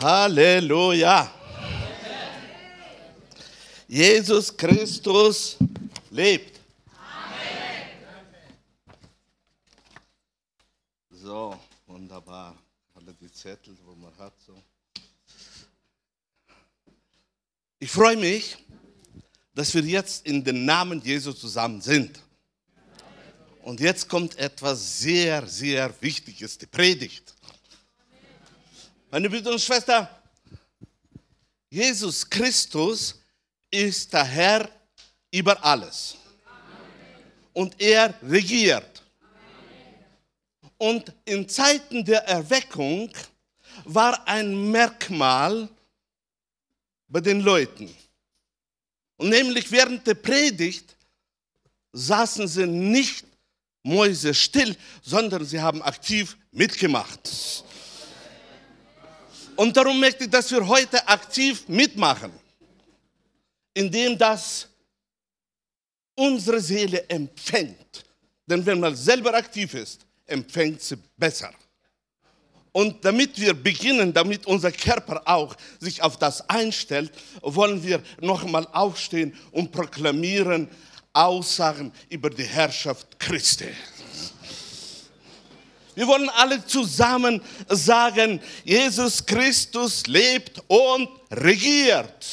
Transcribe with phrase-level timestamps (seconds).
[0.00, 1.32] Halleluja.
[3.88, 5.56] Jesus Christus
[6.10, 6.60] lebt.
[11.10, 12.56] So, wunderbar.
[12.94, 14.34] Alle die Zettel, wo man hat.
[14.46, 14.62] So.
[17.80, 18.56] Ich freue mich,
[19.52, 22.20] dass wir jetzt in den Namen Jesus zusammen sind.
[23.62, 27.34] Und jetzt kommt etwas sehr, sehr Wichtiges, die Predigt.
[29.10, 30.06] Meine Brüder und Schwestern,
[31.70, 33.18] Jesus Christus
[33.70, 34.70] ist der Herr
[35.30, 36.14] über alles.
[37.54, 39.02] Und er regiert.
[40.76, 43.10] Und in Zeiten der Erweckung
[43.84, 45.70] war ein Merkmal
[47.08, 47.94] bei den Leuten.
[49.16, 50.94] Und nämlich während der Predigt
[51.92, 53.24] saßen sie nicht
[53.82, 57.64] Mäuse still, sondern sie haben aktiv mitgemacht.
[59.58, 62.30] Und darum möchte ich, dass wir heute aktiv mitmachen,
[63.74, 64.68] indem das
[66.14, 68.04] unsere Seele empfängt.
[68.46, 71.50] Denn wenn man selber aktiv ist, empfängt sie besser.
[72.70, 77.10] Und damit wir beginnen, damit unser Körper auch sich auf das einstellt,
[77.42, 80.68] wollen wir nochmal aufstehen und proklamieren
[81.12, 83.74] Aussagen über die Herrschaft Christi.
[85.98, 92.24] Wir wollen alle zusammen sagen, Jesus Christus lebt und regiert.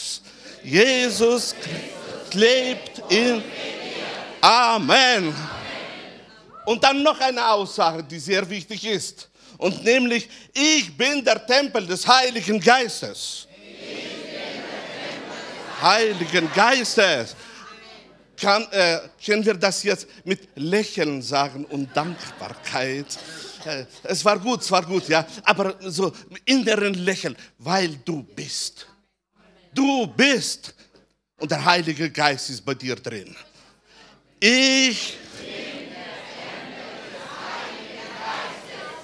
[0.64, 3.42] Jesus Christus lebt in
[4.40, 5.34] Amen.
[6.64, 9.30] Und dann noch eine Aussage, die sehr wichtig ist.
[9.58, 13.48] Und nämlich, ich bin der Tempel des Heiligen Geistes.
[15.82, 17.36] Heiligen Geistes.
[18.40, 23.08] Kann, äh, können wir das jetzt mit Lächeln sagen und Dankbarkeit?
[23.66, 25.26] Äh, es war gut, es war gut, ja.
[25.44, 26.14] Aber so
[26.46, 28.88] inneren Lächeln, weil du bist.
[29.74, 30.74] Du bist.
[31.38, 33.36] Und der Heilige Geist ist bei dir drin.
[34.40, 35.18] Ich.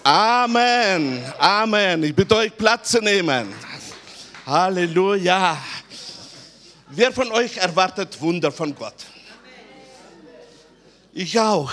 [0.03, 2.03] Amen, Amen.
[2.03, 3.53] Ich bitte euch Platz zu nehmen.
[4.45, 5.61] Halleluja.
[6.89, 9.05] Wer von euch erwartet Wunder von Gott?
[11.13, 11.72] Ich auch.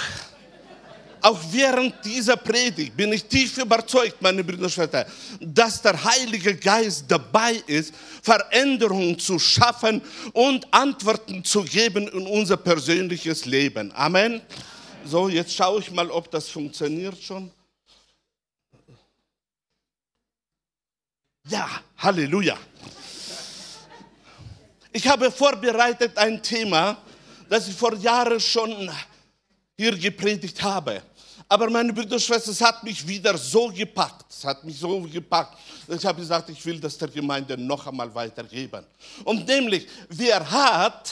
[1.21, 5.07] Auch während dieser Predigt bin ich tief überzeugt, meine Brüder und Schwestern,
[5.41, 10.01] dass der Heilige Geist dabei ist, Veränderungen zu schaffen
[10.33, 13.93] und Antworten zu geben in unser persönliches Leben.
[13.93, 14.41] Amen.
[15.05, 17.51] So, jetzt schaue ich mal, ob das funktioniert schon.
[21.49, 22.59] Ja, Halleluja.
[24.93, 26.99] Ich habe vorbereitet ein Thema,
[27.49, 28.91] das ich vor Jahren schon
[29.79, 31.03] hier gepredigt habe.
[31.49, 34.27] Aber meine Brüder und Schwestern, es hat mich wieder so gepackt.
[34.29, 35.57] Es hat mich so gepackt.
[35.87, 38.85] Ich habe gesagt, ich will das der Gemeinde noch einmal weitergeben.
[39.25, 41.11] Und nämlich, wer hat,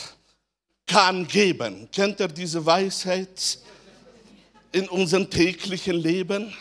[0.84, 1.88] kann geben.
[1.91, 3.59] Kennt ihr diese Weisheit
[4.72, 6.53] in unserem täglichen Leben?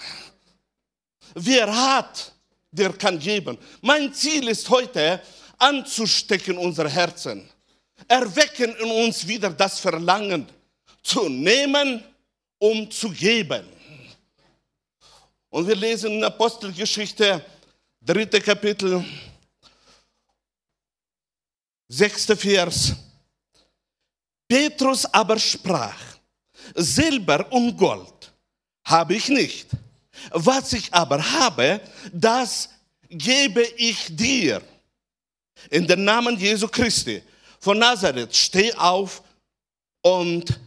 [1.33, 2.31] Wer hat,
[2.71, 3.57] der kann geben.
[3.81, 5.21] Mein Ziel ist heute,
[5.57, 7.49] anzustecken unsere Herzen.
[8.07, 10.47] Erwecken in uns wieder das Verlangen
[11.05, 12.03] zu nehmen,
[12.57, 13.63] um zu geben.
[15.49, 17.45] Und wir lesen in Apostelgeschichte,
[18.01, 19.05] dritte Kapitel,
[21.87, 22.93] sechster Vers.
[24.47, 25.97] Petrus aber sprach,
[26.73, 28.31] Silber und Gold
[28.83, 29.67] habe ich nicht.
[30.31, 32.69] Was ich aber habe, das
[33.07, 34.61] gebe ich dir.
[35.69, 37.21] In den Namen Jesu Christi
[37.59, 39.23] von Nazareth, steh auf
[40.01, 40.59] und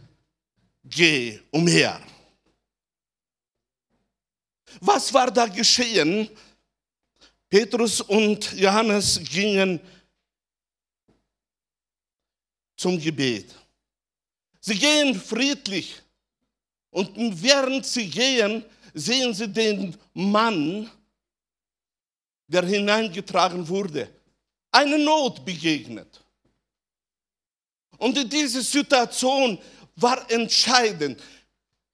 [0.89, 2.01] geh umher.
[4.81, 6.29] Was war da geschehen?
[7.49, 9.79] Petrus und Johannes gingen
[12.77, 13.55] zum Gebet.
[14.61, 16.01] Sie gehen friedlich
[16.91, 18.63] und während sie gehen,
[18.93, 20.89] sehen sie den Mann,
[22.47, 24.09] der hineingetragen wurde,
[24.71, 26.23] eine Not begegnet.
[27.97, 29.59] Und in dieser Situation
[30.01, 31.21] war entscheidend.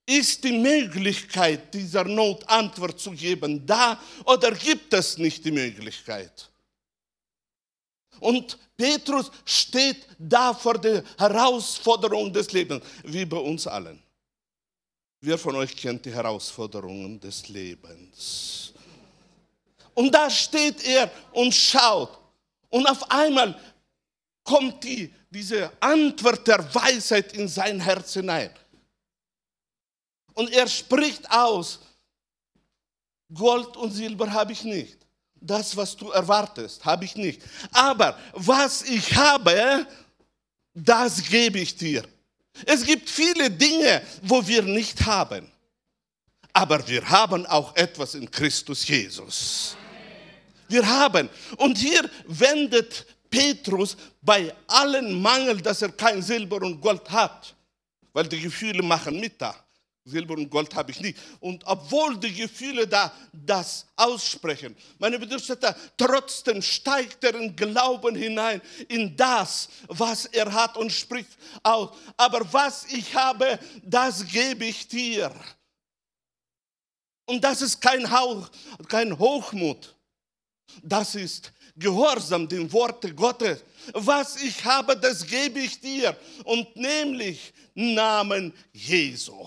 [0.08, 6.48] Ist die Möglichkeit, dieser Not Antwort zu geben, da oder gibt es nicht die Möglichkeit?
[8.20, 14.00] Und Petrus steht da vor der Herausforderung des Lebens, wie bei uns allen.
[15.20, 18.72] Wer von euch kennt die Herausforderungen des Lebens?
[19.94, 22.18] Und da steht er und schaut.
[22.68, 23.58] Und auf einmal
[24.44, 28.50] kommt die diese Antwort der Weisheit in sein Herz hinein.
[30.34, 31.80] Und er spricht aus,
[33.32, 34.98] Gold und Silber habe ich nicht.
[35.40, 37.42] das, was du erwartest, habe ich nicht.
[37.72, 39.86] Aber was ich habe,
[40.74, 42.04] das gebe ich dir.
[42.64, 45.50] Es gibt viele Dinge, wo wir nicht haben.
[46.52, 49.76] Aber wir haben auch etwas in Christus Jesus.
[50.68, 51.28] Wir haben.
[51.58, 57.54] Und hier wendet Petrus bei allen Mangel, dass er kein Silber und Gold hat,
[58.12, 59.54] weil die Gefühle machen mit da.
[60.06, 61.18] Silber und Gold habe ich nicht.
[61.40, 68.62] Und obwohl die Gefühle da das aussprechen, meine Bedürfnisse, trotzdem steigt er in Glauben hinein,
[68.88, 71.90] in das, was er hat und spricht aus.
[72.16, 75.32] Aber was ich habe, das gebe ich dir.
[77.26, 78.48] Und das ist kein, Hauch,
[78.88, 79.96] kein Hochmut.
[80.82, 83.62] Das ist Gehorsam dem Worte Gottes.
[83.92, 86.16] Was ich habe, das gebe ich dir.
[86.44, 89.46] Und nämlich Namen Jesu.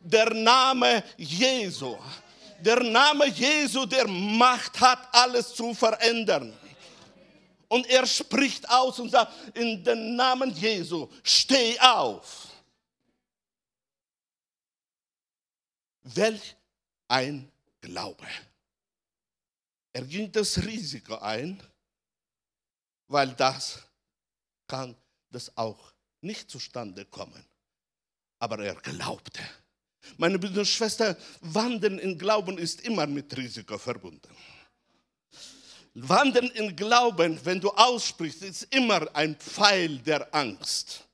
[0.00, 1.96] Der Name Jesu.
[2.60, 6.52] Der Name Jesu, der Macht hat, alles zu verändern.
[7.68, 12.48] Und er spricht aus und sagt, in den Namen Jesu, steh auf.
[16.02, 16.56] Welch
[17.06, 17.50] ein
[17.80, 18.26] Glaube.
[19.92, 21.62] Er ging das Risiko ein,
[23.08, 23.82] weil das
[24.66, 24.94] kann
[25.30, 27.44] das auch nicht zustande kommen.
[28.38, 29.42] Aber er glaubte.
[30.16, 34.34] Meine Brüder und Schwestern, Wandern in Glauben ist immer mit Risiko verbunden.
[35.94, 41.04] Wandern in Glauben, wenn du aussprichst, ist immer ein Pfeil der Angst.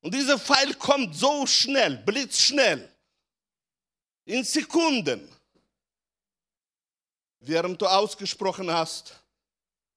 [0.00, 2.88] Und dieser Pfeil kommt so schnell, blitzschnell,
[4.24, 5.28] in Sekunden
[7.46, 9.14] während du ausgesprochen hast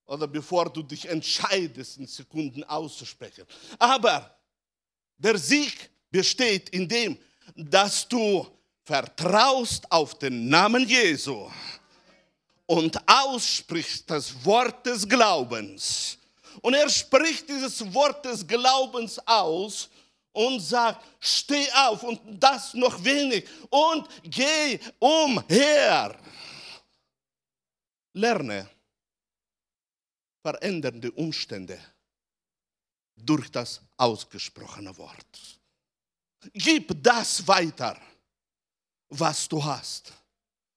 [0.06, 3.46] oder bevor du dich entscheidest, in Sekunden auszusprechen.
[3.78, 4.36] Aber
[5.18, 7.18] der Sieg besteht in dem,
[7.56, 8.48] dass du
[8.84, 11.50] vertraust auf den Namen Jesu
[12.66, 16.18] und aussprichst das Wort des Glaubens.
[16.62, 19.90] Und er spricht dieses Wort des Glaubens aus
[20.31, 26.16] und sagt, steh auf und das noch wenig und geh umher.
[28.14, 28.70] Lerne
[30.42, 31.80] verändernde Umstände
[33.16, 35.60] durch das ausgesprochene Wort.
[36.54, 38.00] Gib das weiter,
[39.10, 40.14] was du hast,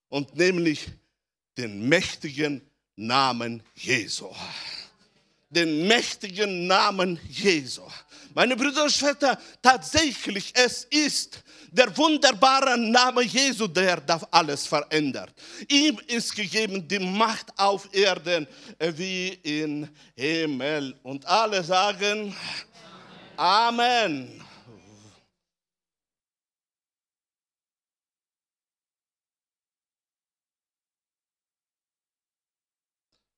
[0.09, 0.89] und nämlich
[1.57, 2.61] den mächtigen
[2.95, 4.29] Namen Jesu.
[5.49, 7.87] Den mächtigen Namen Jesu.
[8.35, 15.31] Meine Brüder und Schwestern, tatsächlich, es ist der wunderbare Name Jesu, der darf alles verändert.
[15.69, 18.47] Ihm ist gegeben die Macht auf Erden
[18.79, 20.95] wie in Himmel.
[21.03, 22.35] Und alle sagen
[23.37, 24.43] Amen.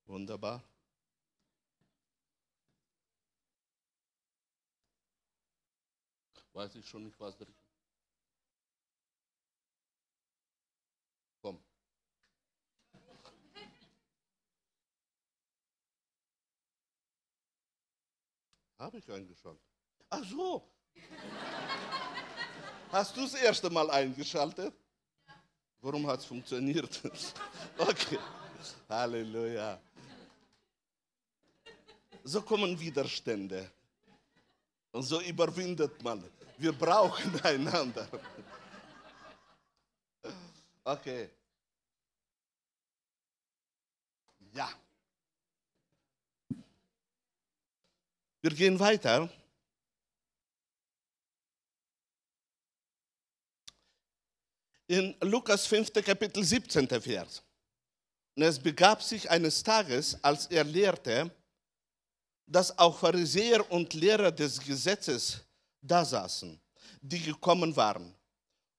[0.06, 0.64] Wunderbar.
[6.56, 7.48] Weiß ich schon nicht, was der
[18.80, 19.62] Habe ich eingeschaltet.
[20.10, 20.72] Ach so.
[22.90, 24.74] Hast du das erste Mal eingeschaltet?
[25.82, 27.02] Warum hat es funktioniert?
[27.78, 28.18] Okay.
[28.88, 29.78] Halleluja.
[32.24, 33.70] So kommen Widerstände.
[34.96, 36.24] Und so überwindet man.
[36.58, 38.08] Wir brauchen einander.
[40.86, 41.30] Okay.
[44.54, 44.70] Ja.
[48.42, 49.30] Wir gehen weiter.
[54.88, 55.92] In Lukas 5.
[55.92, 56.88] Kapitel 17.
[56.88, 57.44] Vers.
[58.38, 61.36] Und es begab sich eines Tages, als er lehrte,
[62.48, 65.42] dass auch Pharisäer und Lehrer des Gesetzes
[65.82, 66.60] da saßen,
[67.02, 68.14] die gekommen waren.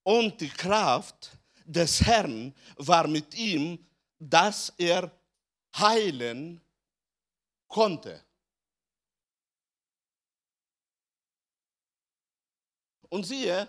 [0.02, 1.30] Und die Kraft
[1.64, 3.84] des Herrn war mit ihm,
[4.18, 5.10] dass er
[5.76, 6.60] heilen
[7.66, 8.22] konnte.
[13.08, 13.68] Und siehe,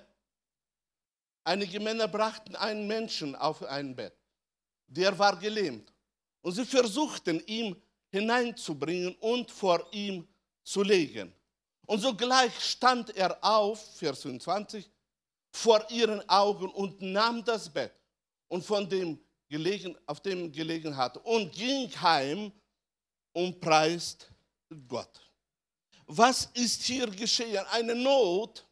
[1.43, 4.15] einige Männer brachten einen Menschen auf ein Bett.
[4.87, 5.91] Der war gelähmt.
[6.41, 7.81] Und sie versuchten, ihn
[8.19, 10.27] hineinzubringen und vor ihm
[10.63, 11.33] zu legen.
[11.85, 14.89] Und sogleich stand er auf, Vers 25,
[15.51, 17.93] vor ihren Augen und nahm das Bett
[18.47, 22.51] und von dem gelegen, auf dem gelegen hatte und ging heim
[23.33, 24.29] und preist
[24.87, 25.21] Gott.
[26.05, 27.65] Was ist hier geschehen?
[27.67, 28.65] Eine Not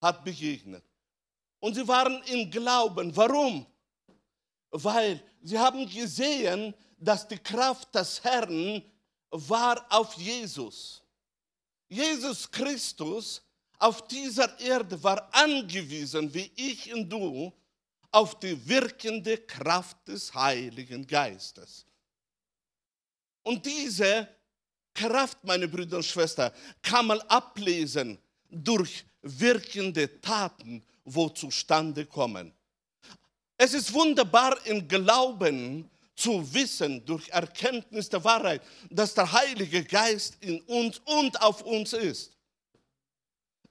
[0.00, 0.84] hat begegnet.
[1.60, 3.14] Und sie waren im Glauben.
[3.14, 3.66] Warum?
[4.70, 8.82] Weil sie haben gesehen, dass die Kraft des Herrn
[9.30, 11.02] war auf Jesus.
[11.88, 13.42] Jesus Christus
[13.78, 17.52] auf dieser Erde war angewiesen, wie ich und du,
[18.12, 21.86] auf die wirkende Kraft des Heiligen Geistes.
[23.42, 24.28] Und diese
[24.92, 28.18] Kraft, meine Brüder und Schwestern, kann man ablesen
[28.50, 32.52] durch wirkende Taten, wo zustande kommen.
[33.62, 40.38] Es ist wunderbar im Glauben zu wissen, durch Erkenntnis der Wahrheit, dass der Heilige Geist
[40.40, 42.34] in uns und auf uns ist.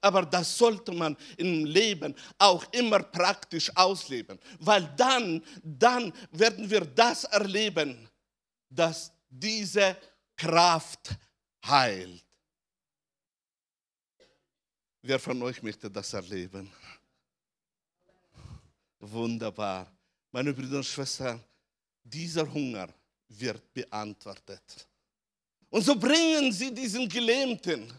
[0.00, 6.82] Aber das sollte man im Leben auch immer praktisch ausleben, weil dann, dann werden wir
[6.82, 8.08] das erleben,
[8.68, 9.96] dass diese
[10.36, 11.18] Kraft
[11.66, 12.24] heilt.
[15.02, 16.70] Wer von euch möchte das erleben?
[19.00, 19.90] Wunderbar.
[20.30, 21.42] Meine Brüder und Schwestern,
[22.04, 22.88] dieser Hunger
[23.28, 24.86] wird beantwortet.
[25.70, 27.92] Und so bringen sie diesen Gelähmten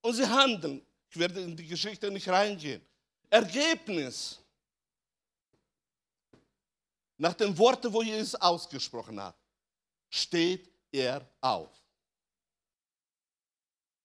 [0.00, 0.84] und sie handeln.
[1.10, 2.82] Ich werde in die Geschichte nicht reingehen.
[3.28, 4.38] Ergebnis.
[7.16, 9.36] Nach den Worten, wo Jesus ausgesprochen hat,
[10.08, 11.70] steht er auf.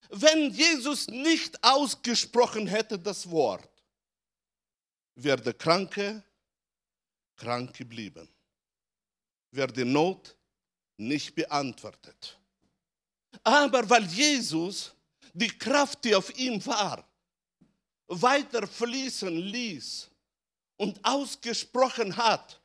[0.10, 3.70] Wenn Jesus nicht ausgesprochen hätte das Wort,
[5.16, 6.24] wäre der Kranke
[7.36, 8.28] krank geblieben.
[9.52, 10.36] Wäre die Not
[10.98, 12.38] nicht beantwortet.
[13.44, 14.94] Aber weil Jesus
[15.34, 17.06] die Kraft, die auf ihm war,
[18.08, 20.10] weiter fließen ließ
[20.78, 22.62] und ausgesprochen hat,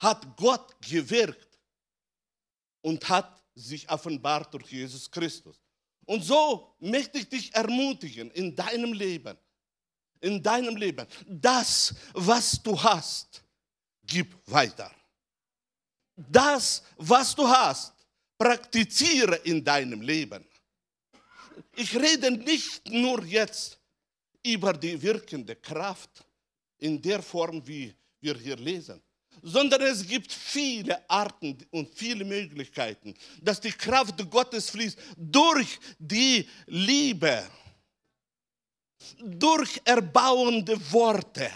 [0.00, 1.60] hat Gott gewirkt
[2.80, 5.60] und hat sich offenbart durch Jesus Christus.
[6.04, 9.38] Und so möchte ich dich ermutigen in deinem Leben,
[10.22, 13.42] in deinem Leben, das, was du hast,
[14.04, 14.90] gib weiter.
[16.16, 17.92] Das, was du hast,
[18.38, 20.44] praktiziere in deinem Leben.
[21.76, 23.78] Ich rede nicht nur jetzt
[24.44, 26.24] über die wirkende Kraft
[26.78, 29.00] in der Form, wie wir hier lesen,
[29.42, 36.48] sondern es gibt viele Arten und viele Möglichkeiten, dass die Kraft Gottes fließt durch die
[36.66, 37.44] Liebe,
[39.18, 41.50] durch erbauende Worte.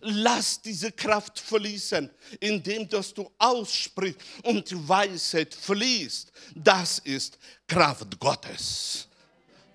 [0.00, 6.32] Lass diese Kraft fließen, indem dass du aussprichst und die Weisheit fließt.
[6.56, 7.38] Das ist
[7.68, 9.06] Kraft Gottes.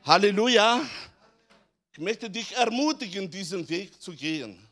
[0.04, 0.82] Halleluja.
[1.94, 4.67] Ich möchte dich ermutigen, diesen Weg zu gehen.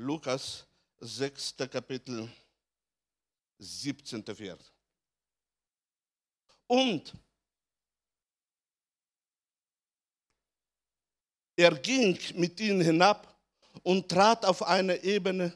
[0.00, 0.64] Lukas
[1.00, 1.56] 6.
[1.68, 2.28] Kapitel
[3.58, 4.22] 17.
[4.22, 4.72] Vers.
[6.68, 7.12] Und
[11.56, 13.36] er ging mit ihnen hinab
[13.82, 15.52] und trat auf eine Ebene,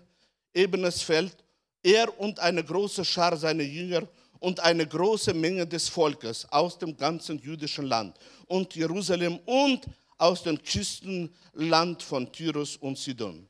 [0.53, 1.37] ebenes Feld,
[1.81, 4.09] er und eine große Schar seiner Jünger
[4.41, 8.19] und eine große Menge des Volkes aus dem ganzen jüdischen Land
[8.49, 9.87] und Jerusalem und
[10.19, 13.49] aus dem Küstenland von Tyrus und Sidon,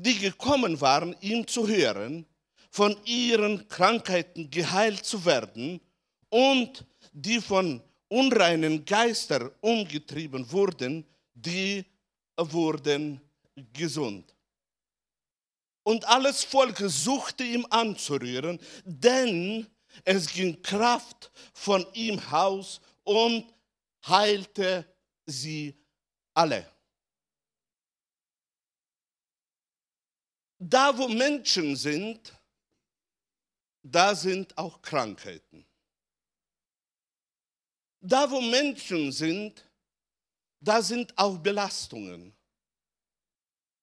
[0.00, 2.24] die gekommen waren, ihm zu hören,
[2.70, 5.80] von ihren Krankheiten geheilt zu werden
[6.28, 11.84] und die von unreinen Geistern umgetrieben wurden, die
[12.36, 13.20] wurden
[13.72, 14.34] gesund.
[15.82, 19.66] Und alles Volk suchte ihm anzurühren, denn
[20.04, 23.52] es ging Kraft von ihm aus und
[24.06, 24.86] heilte
[25.26, 25.74] sie
[26.34, 26.77] alle.
[30.58, 32.32] Da, wo Menschen sind,
[33.82, 35.64] da sind auch Krankheiten.
[38.00, 39.64] Da, wo Menschen sind,
[40.60, 42.34] da sind auch Belastungen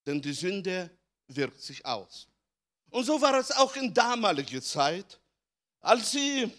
[0.06, 0.90] denn die Sünde
[1.28, 2.28] wirkt sich aus.
[2.90, 5.20] Und so war es auch in damaliger Zeit,
[5.82, 6.50] als, sie,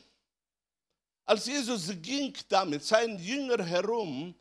[1.25, 4.35] als Jesus ging da mit seinen Jüngern herum,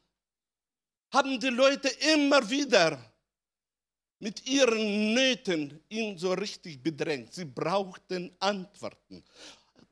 [1.11, 2.99] haben die Leute immer wieder
[4.25, 7.31] mit ihren Nöten ihn so richtig bedrängt.
[7.31, 9.23] Sie brauchten Antworten.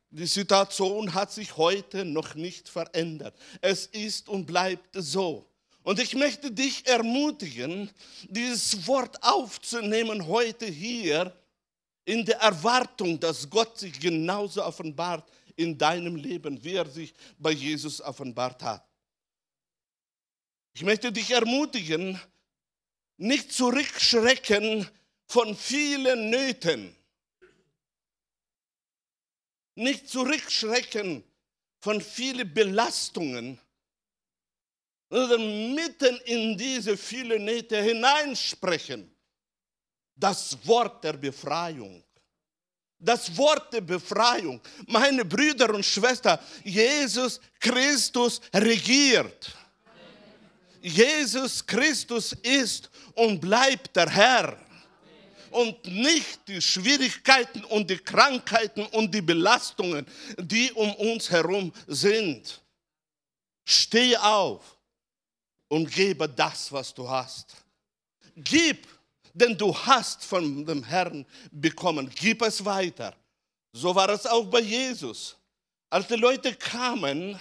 [0.09, 3.35] Die Situation hat sich heute noch nicht verändert.
[3.61, 5.45] Es ist und bleibt so.
[5.83, 7.91] Und ich möchte dich ermutigen,
[8.27, 11.31] dieses Wort aufzunehmen heute hier
[12.03, 17.51] in der Erwartung, dass Gott sich genauso offenbart in deinem Leben, wie er sich bei
[17.51, 18.83] Jesus offenbart hat.
[20.73, 22.19] Ich möchte dich ermutigen,
[23.23, 24.87] nicht zurückschrecken
[25.27, 26.95] von vielen Nöten.
[29.75, 31.23] nicht zurückschrecken
[31.79, 33.59] von vielen Belastungen,
[35.09, 39.13] sondern mitten in diese vielen Nähte hineinsprechen.
[40.15, 42.03] Das Wort der Befreiung.
[42.99, 44.61] Das Wort der Befreiung.
[44.87, 49.51] Meine Brüder und Schwestern, Jesus Christus regiert.
[50.83, 54.57] Jesus Christus ist und bleibt der Herr.
[55.49, 60.05] Und nicht die Schwierigkeiten und die Krankheiten und die Belastungen,
[60.37, 62.59] die um uns herum sind.
[63.63, 64.77] Steh auf
[65.69, 67.55] und gebe das, was du hast.
[68.35, 68.87] Gib,
[69.33, 72.11] denn du hast von dem Herrn bekommen.
[72.13, 73.15] Gib es weiter.
[73.71, 75.37] So war es auch bei Jesus.
[75.89, 77.39] Als die Leute kamen,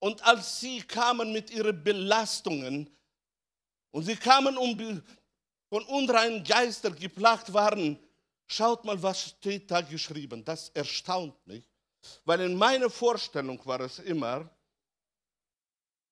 [0.00, 2.90] und als sie kamen mit ihren Belastungen
[3.92, 5.02] und sie kamen, um
[5.68, 7.98] von unreinen Geistern geplagt waren,
[8.46, 10.44] schaut mal, was steht da geschrieben.
[10.44, 11.64] Das erstaunt mich,
[12.24, 14.50] weil in meiner Vorstellung war es immer,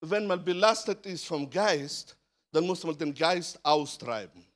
[0.00, 2.16] wenn man belastet ist vom Geist,
[2.52, 4.46] dann muss man den Geist austreiben.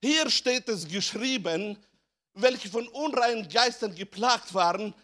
[0.00, 1.76] Hier steht es geschrieben,
[2.34, 4.94] welche von unreinen Geistern geplagt waren,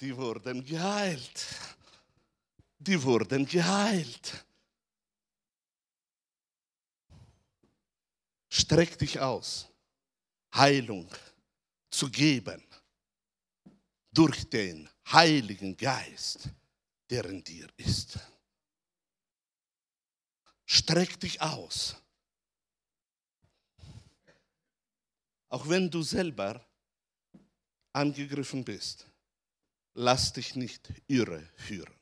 [0.00, 1.46] die wurden geheilt.
[2.78, 4.44] Die wurden geheilt.
[8.48, 9.68] Streck dich aus,
[10.54, 11.08] Heilung
[11.90, 12.64] zu geben
[14.10, 16.48] durch den Heiligen Geist,
[17.10, 18.18] der in dir ist.
[20.64, 21.96] Streck dich aus.
[25.48, 26.64] Auch wenn du selber
[27.92, 29.09] angegriffen bist
[30.00, 31.94] lass dich nicht irre führen.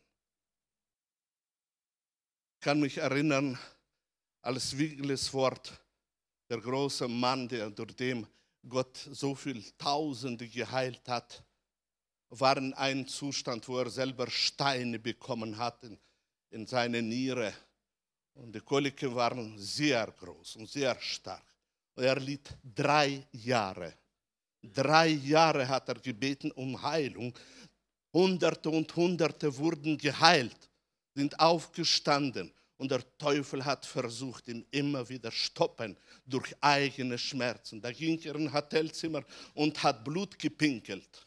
[2.55, 3.59] Ich kann mich erinnern,
[4.41, 5.81] als Wigles Wort,
[6.49, 8.27] der große Mann, der durch dem
[8.69, 11.43] Gott so viele Tausende geheilt hat,
[12.31, 15.99] war in einem Zustand, wo er selber Steine bekommen hat in,
[16.51, 17.53] in seine Niere.
[18.35, 21.45] Und die Koliken waren sehr groß und sehr stark.
[21.97, 23.95] Und er litt drei Jahre.
[24.63, 27.33] Drei Jahre hat er gebeten um Heilung.
[28.13, 30.57] Hunderte und Hunderte wurden geheilt,
[31.15, 37.81] sind aufgestanden und der Teufel hat versucht, ihn immer wieder stoppen durch eigene Schmerzen.
[37.81, 41.27] Da ging er in ein Hotelzimmer und hat Blut gepinkelt.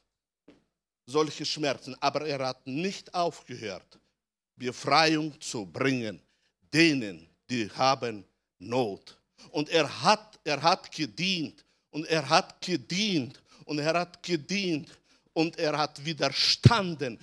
[1.05, 1.95] Solche Schmerzen.
[1.99, 3.99] Aber er hat nicht aufgehört,
[4.55, 6.21] Befreiung zu bringen,
[6.73, 8.23] denen, die haben
[8.59, 9.17] Not.
[9.51, 14.89] Und er hat, er hat gedient und er hat gedient und er hat gedient
[15.33, 17.19] und er hat widerstanden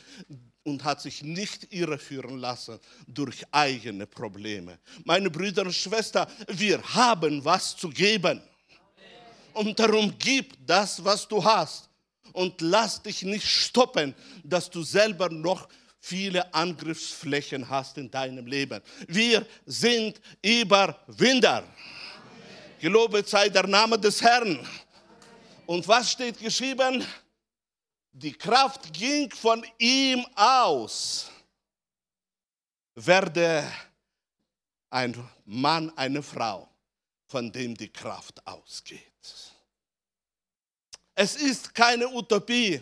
[0.63, 4.79] und hat sich nicht irreführen lassen durch eigene Probleme.
[5.05, 8.41] Meine Brüder und Schwestern, wir haben was zu geben.
[9.55, 11.89] Und darum gib das, was du hast.
[12.33, 15.69] Und lass dich nicht stoppen, dass du selber noch
[15.99, 18.81] viele Angriffsflächen hast in deinem Leben.
[19.09, 21.65] Wir sind Überwinder.
[22.79, 24.65] Gelobet sei der Name des Herrn.
[25.67, 27.05] Und was steht geschrieben?
[28.19, 31.31] Die Kraft ging von ihm aus,
[32.95, 33.71] werde
[34.91, 36.69] ein Mann, eine Frau,
[37.27, 39.03] von dem die Kraft ausgeht.
[41.15, 42.81] Es ist keine Utopie,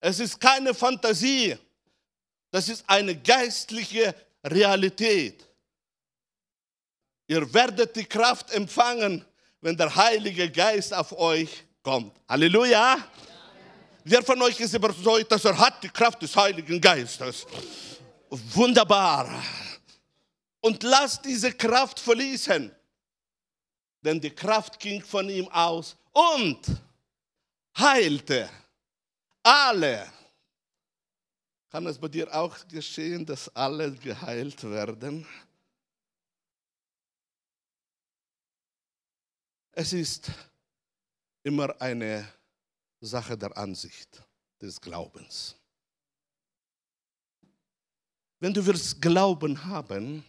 [0.00, 1.56] es ist keine Fantasie,
[2.50, 5.46] das ist eine geistliche Realität.
[7.28, 9.24] Ihr werdet die Kraft empfangen,
[9.60, 12.16] wenn der Heilige Geist auf euch kommt.
[12.28, 12.96] Halleluja!
[14.08, 17.44] Wer von euch ist überzeugt, dass er hat die Kraft des Heiligen Geistes?
[18.30, 19.42] Wunderbar.
[20.60, 22.70] Und lasst diese Kraft verließen.
[24.02, 26.60] Denn die Kraft ging von ihm aus und
[27.76, 28.48] heilte
[29.42, 30.06] alle.
[31.68, 35.26] Kann es bei dir auch geschehen, dass alle geheilt werden?
[39.72, 40.30] Es ist
[41.42, 42.28] immer eine
[43.00, 44.22] Sache der Ansicht,
[44.60, 45.56] des Glaubens.
[48.38, 50.24] Wenn du wirst Glauben haben,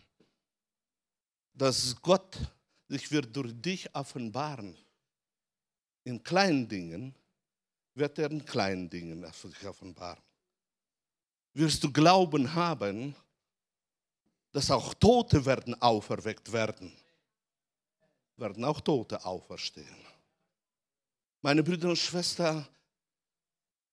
[1.54, 2.38] dass Gott
[2.88, 4.78] sich wird durch dich offenbaren,
[6.04, 7.14] in kleinen Dingen,
[7.94, 10.24] wird er in kleinen Dingen sich offenbaren.
[11.54, 13.16] Wirst du Glauben haben,
[14.52, 16.96] dass auch Tote werden auferweckt werden,
[18.38, 19.98] werden auch Tote auferstehen.
[21.42, 22.68] Meine Brüder und Schwestern,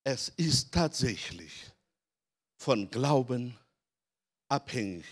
[0.03, 1.53] es ist tatsächlich
[2.57, 3.57] von Glauben
[4.49, 5.05] abhängig,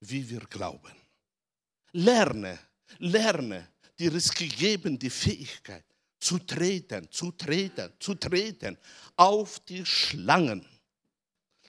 [0.00, 0.92] wie wir glauben.
[1.92, 2.58] Lerne,
[2.98, 3.68] lerne,
[3.98, 5.84] dir ist gegeben die Fähigkeit
[6.18, 8.78] zu treten, zu treten, zu treten
[9.16, 10.64] auf die Schlangen.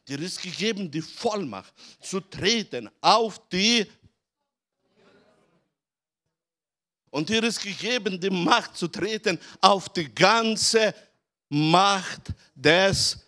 [0.07, 3.89] Dir ist gegeben die Vollmacht zu treten auf die
[7.13, 10.95] und dir ist gegeben die Macht zu treten auf die ganze
[11.47, 13.23] Macht des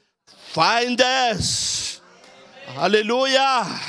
[0.52, 2.02] Feindes.
[2.76, 3.80] Halleluja.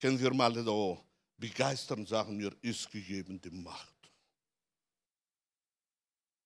[0.00, 0.98] Können wir mal so
[1.36, 3.94] begeistern sagen, mir ist gegeben die Macht.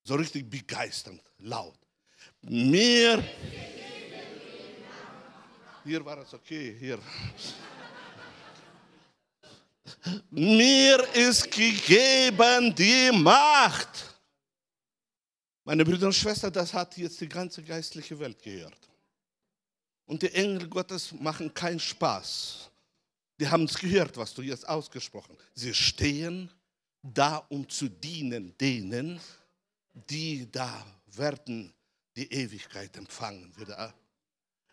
[0.03, 1.79] So richtig begeisternd, laut.
[2.43, 3.23] Mir.
[5.85, 6.99] Hier war es okay, hier.
[10.31, 13.89] Mir ist gegeben die Macht.
[15.65, 18.89] Meine Brüder und Schwestern, das hat jetzt die ganze geistliche Welt gehört.
[20.07, 22.71] Und die Engel Gottes machen keinen Spaß.
[23.39, 25.49] Die haben es gehört, was du jetzt ausgesprochen hast.
[25.55, 26.51] Sie stehen
[27.03, 29.21] da, um zu dienen denen,
[29.95, 31.73] die da werden
[32.17, 33.53] die Ewigkeit empfangen.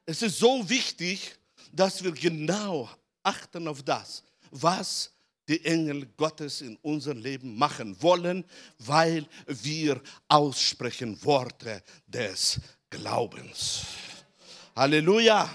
[0.06, 1.36] Es ist so wichtig,
[1.72, 2.90] dass wir genau
[3.24, 5.12] achten auf das, was
[5.48, 8.44] die Engel Gottes in unserem Leben machen wollen,
[8.80, 13.86] weil wir aussprechen Worte des Glaubens.
[14.76, 15.50] Halleluja.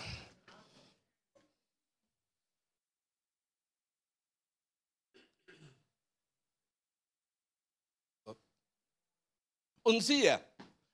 [9.85, 10.41] Und siehe,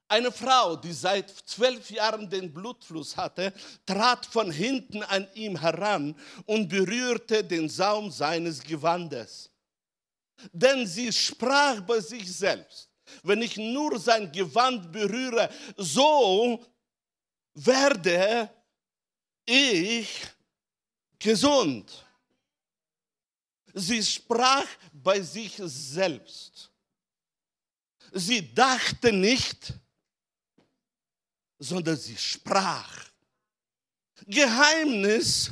[0.09, 3.53] eine Frau, die seit zwölf Jahren den Blutfluss hatte,
[3.85, 6.14] trat von hinten an ihm heran
[6.47, 9.51] und berührte den Saum seines Gewandes.
[10.53, 12.88] Denn sie sprach bei sich selbst,
[13.23, 16.64] wenn ich nur sein Gewand berühre, so
[17.55, 18.51] werde
[19.44, 20.09] ich
[21.18, 22.05] gesund.
[23.75, 26.71] Sie sprach bei sich selbst.
[28.12, 29.75] Sie dachte nicht,
[31.59, 33.09] sondern sie sprach.
[34.27, 35.51] Geheimnis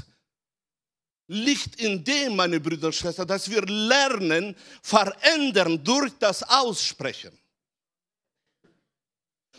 [1.28, 7.36] liegt in dem, meine Brüder und Schwestern, dass wir lernen, verändern durch das Aussprechen.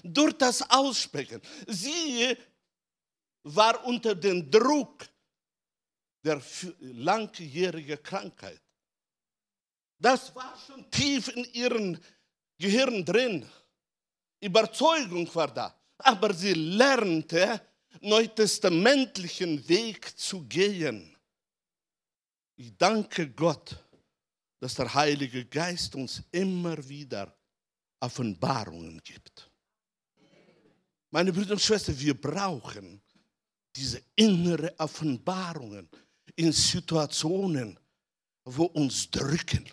[0.03, 1.41] Durch das Aussprechen.
[1.67, 2.37] Sie
[3.43, 5.07] war unter dem Druck
[6.23, 6.41] der
[6.79, 8.61] langjährigen Krankheit.
[9.99, 11.99] Das war schon tief in ihrem
[12.57, 13.49] Gehirn drin.
[14.39, 17.61] Überzeugung war da aber sie lernte,
[18.01, 21.15] neutestamentlichen Weg zu gehen.
[22.55, 23.83] Ich danke Gott,
[24.59, 27.35] dass der Heilige Geist uns immer wieder
[27.99, 29.49] Offenbarungen gibt.
[31.09, 33.01] Meine Brüder und Schwestern, wir brauchen
[33.75, 35.87] diese innere Offenbarungen
[36.35, 37.79] in Situationen,
[38.43, 39.69] wo uns drücken,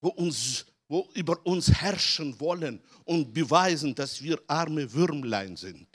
[0.00, 5.86] wo uns wo über uns herrschen wollen und beweisen, dass wir arme Würmlein sind.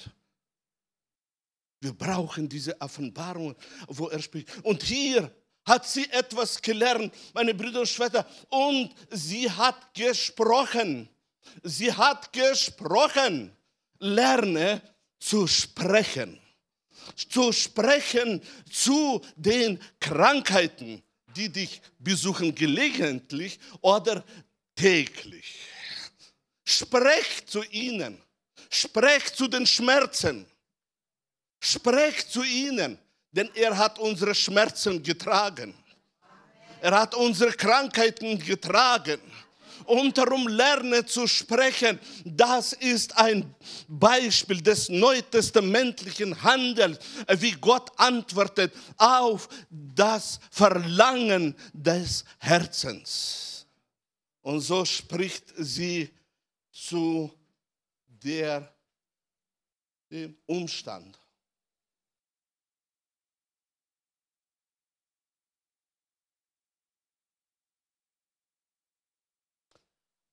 [1.82, 3.56] Wir brauchen diese Offenbarung,
[3.90, 4.48] wo er spricht.
[4.64, 5.30] Und hier
[5.66, 11.10] hat sie etwas gelernt, meine Brüder und Schwestern, und sie hat gesprochen.
[11.62, 13.52] Sie hat gesprochen.
[14.00, 14.82] Lerne
[15.20, 16.40] zu sprechen.
[17.30, 21.04] Zu sprechen zu den Krankheiten,
[21.36, 24.24] die dich besuchen gelegentlich oder
[24.76, 25.60] täglich.
[26.64, 28.22] Sprecht zu ihnen.
[28.70, 30.46] Sprecht zu den Schmerzen.
[31.60, 33.00] Sprecht zu ihnen,
[33.32, 35.74] denn er hat unsere Schmerzen getragen.
[36.82, 39.20] Er hat unsere Krankheiten getragen.
[39.86, 42.00] Und darum lerne zu sprechen.
[42.24, 43.54] Das ist ein
[43.88, 46.98] Beispiel des neutestamentlichen Handels,
[47.38, 53.45] wie Gott antwortet auf das Verlangen des Herzens.
[54.46, 56.08] Und so spricht sie
[56.72, 57.32] zu
[58.06, 58.72] der,
[60.12, 61.18] dem Umstand.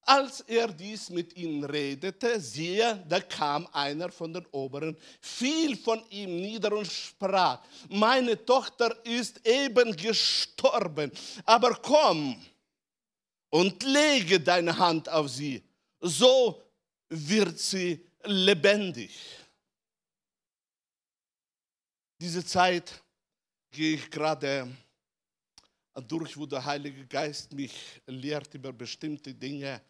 [0.02, 6.04] Als er dies mit ihnen redete, siehe, da kam einer von den Oberen, fiel von
[6.10, 11.10] ihm nieder und sprach, meine Tochter ist eben gestorben,
[11.46, 12.36] aber komm,
[13.52, 15.62] und lege deine Hand auf sie,
[16.00, 16.62] so
[17.10, 19.14] wird sie lebendig.
[22.18, 23.02] Diese Zeit
[23.70, 24.74] gehe ich gerade
[26.08, 29.82] durch, wo der Heilige Geist mich lehrt über bestimmte Dinge.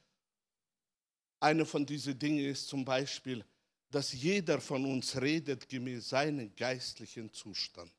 [1.38, 3.44] Eine von diesen Dingen ist zum Beispiel,
[3.88, 7.92] dass jeder von uns redet gemäß seinem geistlichen Zustand.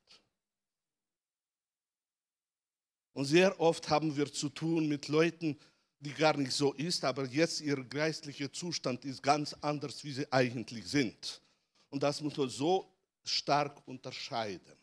[3.14, 5.58] Und sehr oft haben wir zu tun mit Leuten,
[6.00, 10.30] die gar nicht so ist, aber jetzt ihr geistlicher Zustand ist ganz anders, wie sie
[10.30, 11.40] eigentlich sind.
[11.88, 12.92] Und das muss man so
[13.24, 14.76] stark unterscheiden.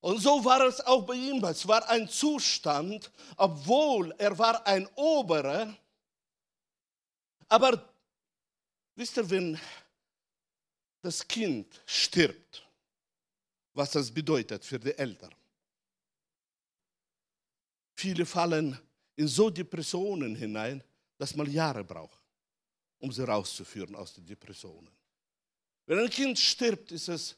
[0.00, 1.42] Und so war es auch bei ihm.
[1.44, 5.74] Es war ein Zustand, obwohl er war ein Oberer.
[7.48, 7.92] Aber
[8.94, 9.58] wisst ihr, wenn
[11.02, 12.62] das Kind stirbt,
[13.74, 15.34] was das bedeutet für die Eltern?
[18.00, 18.78] Viele fallen
[19.16, 20.82] in so Depressionen hinein,
[21.18, 22.24] dass man Jahre braucht,
[22.98, 24.90] um sie rauszuführen aus den Depressionen.
[25.84, 27.36] Wenn ein Kind stirbt, ist es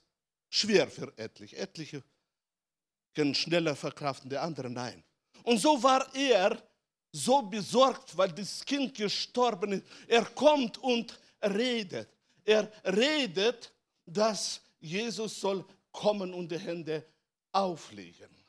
[0.48, 1.56] schwer für etliche.
[1.56, 2.04] Etliche
[3.12, 5.02] können schneller verkraften, der andere nein.
[5.42, 6.62] Und so war er
[7.10, 9.84] so besorgt, weil das Kind gestorben ist.
[10.06, 12.08] Er kommt und redet.
[12.44, 13.72] Er redet,
[14.06, 17.04] dass Jesus soll kommen und die Hände
[17.50, 18.41] auflegen.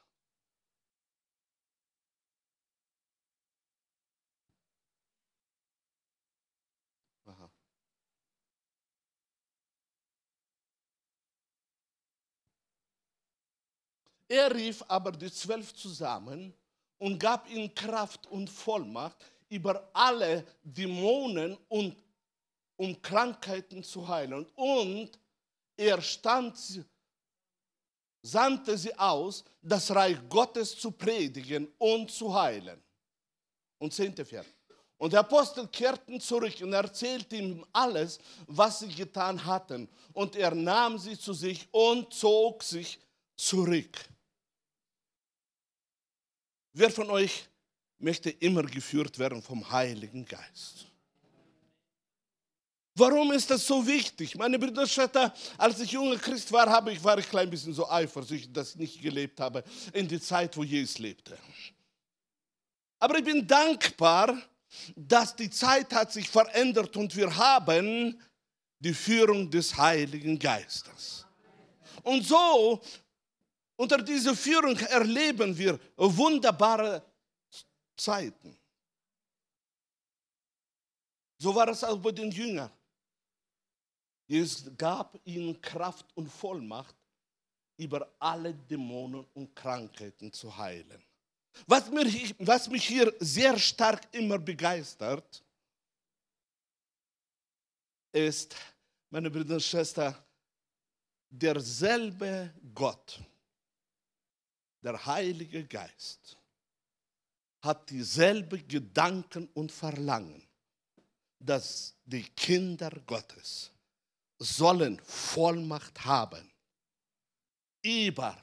[14.33, 16.51] Er rief aber die Zwölf zusammen
[16.97, 19.15] und gab ihnen Kraft und Vollmacht
[19.47, 21.95] über alle Dämonen und
[22.75, 24.43] um Krankheiten zu heilen.
[24.55, 25.11] Und
[25.77, 26.57] er stand,
[28.23, 32.81] sandte sie aus, das Reich Gottes zu predigen und zu heilen.
[33.77, 34.47] Und zehnte Vers.
[34.97, 38.17] Und die Apostel kehrten zurück und erzählten ihm alles,
[38.47, 39.87] was sie getan hatten.
[40.11, 42.97] Und er nahm sie zu sich und zog sich
[43.35, 44.09] zurück.
[46.73, 47.47] Wer von euch
[47.99, 50.87] möchte immer geführt werden vom Heiligen Geist?
[52.95, 54.35] Warum ist das so wichtig?
[54.35, 57.49] Meine Brüder und Schwestern, als ich junger Christ war, habe ich, war ich ein klein
[57.49, 61.37] bisschen so eifersüchtig, dass ich nicht gelebt habe in der Zeit, wo Jesus lebte.
[62.99, 64.37] Aber ich bin dankbar,
[64.95, 68.19] dass die Zeit hat sich verändert und wir haben
[68.79, 71.25] die Führung des Heiligen Geistes.
[72.03, 72.81] Und so
[73.75, 77.03] unter dieser Führung erleben wir wunderbare
[77.95, 78.57] Zeiten.
[81.37, 82.71] So war es auch bei den Jüngern.
[84.27, 86.95] Jesus gab ihnen Kraft und Vollmacht,
[87.77, 91.03] über alle Dämonen und Krankheiten zu heilen.
[91.67, 92.05] Was, mir,
[92.39, 95.43] was mich hier sehr stark immer begeistert,
[98.11, 98.55] ist,
[99.09, 100.15] meine Brüder und Schwestern,
[101.29, 103.19] derselbe Gott,
[104.83, 106.37] der Heilige Geist
[107.61, 110.45] hat dieselbe Gedanken und Verlangen,
[111.39, 113.71] dass die Kinder Gottes
[114.37, 116.51] sollen Vollmacht haben
[117.81, 118.37] über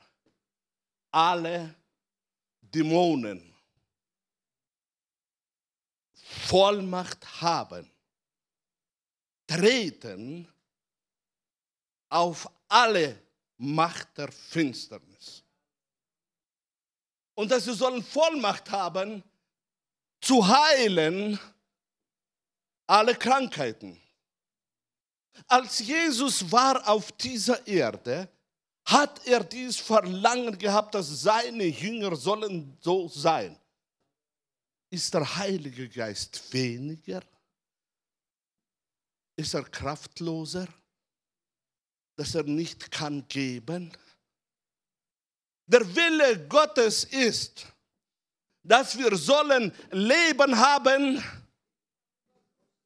[1.10, 1.74] alle
[2.60, 3.54] Dämonen.
[6.14, 7.90] Vollmacht haben,
[9.46, 10.48] treten
[12.08, 13.20] auf alle
[13.56, 15.09] Macht der Finsternis
[17.40, 19.22] und dass sie sollen Vollmacht haben,
[20.20, 21.40] zu heilen
[22.86, 23.98] alle Krankheiten.
[25.46, 28.28] Als Jesus war auf dieser Erde,
[28.84, 33.58] hat er dieses Verlangen gehabt, dass seine Jünger sollen so sein.
[34.90, 37.22] Ist der Heilige Geist weniger?
[39.34, 40.68] Ist er kraftloser,
[42.16, 43.96] dass er nicht kann geben?
[45.70, 47.64] Der Wille Gottes ist,
[48.64, 51.22] dass wir sollen Leben haben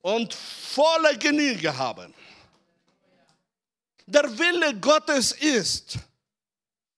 [0.03, 2.12] und volle Genüge haben.
[4.05, 5.97] Der Wille Gottes ist,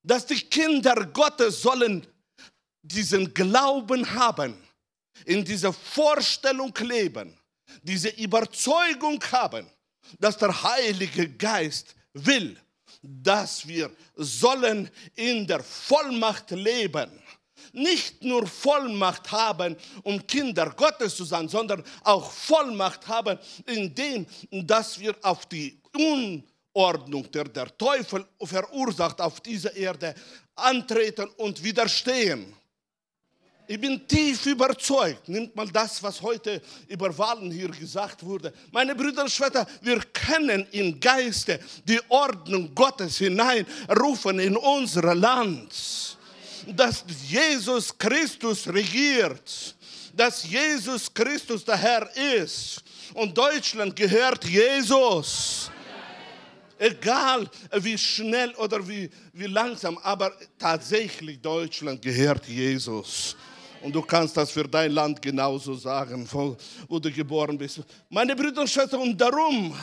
[0.03, 2.05] dass die Kinder Gottes sollen
[2.83, 4.61] diesen Glauben haben,
[5.25, 7.39] in dieser Vorstellung leben,
[7.83, 9.71] diese Überzeugung haben,
[10.19, 12.61] dass der Heilige Geist will,
[13.23, 17.11] dass wir sollen in der Vollmacht leben.
[17.73, 24.99] Nicht nur Vollmacht haben, um Kinder Gottes zu sein, sondern auch Vollmacht haben, indem dass
[24.99, 30.15] wir auf die Unordnung, der der Teufel verursacht auf dieser Erde,
[30.55, 32.55] antreten und widerstehen.
[33.69, 35.29] Ich bin tief überzeugt.
[35.29, 38.53] Nimmt mal das, was heute über Wahlen hier gesagt wurde.
[38.71, 46.17] Meine Brüder und Schwestern, wir können im Geiste die Ordnung Gottes hineinrufen in unser Land.
[46.69, 49.75] Dass Jesus Christus regiert.
[50.15, 52.85] Dass Jesus Christus der Herr ist.
[53.15, 55.71] Und Deutschland gehört Jesus.
[56.79, 63.35] Egal wie schnell oder wie, wie langsam, aber tatsächlich Deutschland gehört Jesus.
[63.83, 66.29] Und du kannst das für dein Land genauso sagen,
[66.89, 67.83] wo du geboren bist.
[68.09, 69.79] Meine Brüder und Schwestern, und darum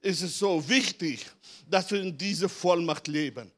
[0.00, 1.26] ist es so wichtig,
[1.68, 3.50] dass wir in dieser Vollmacht leben.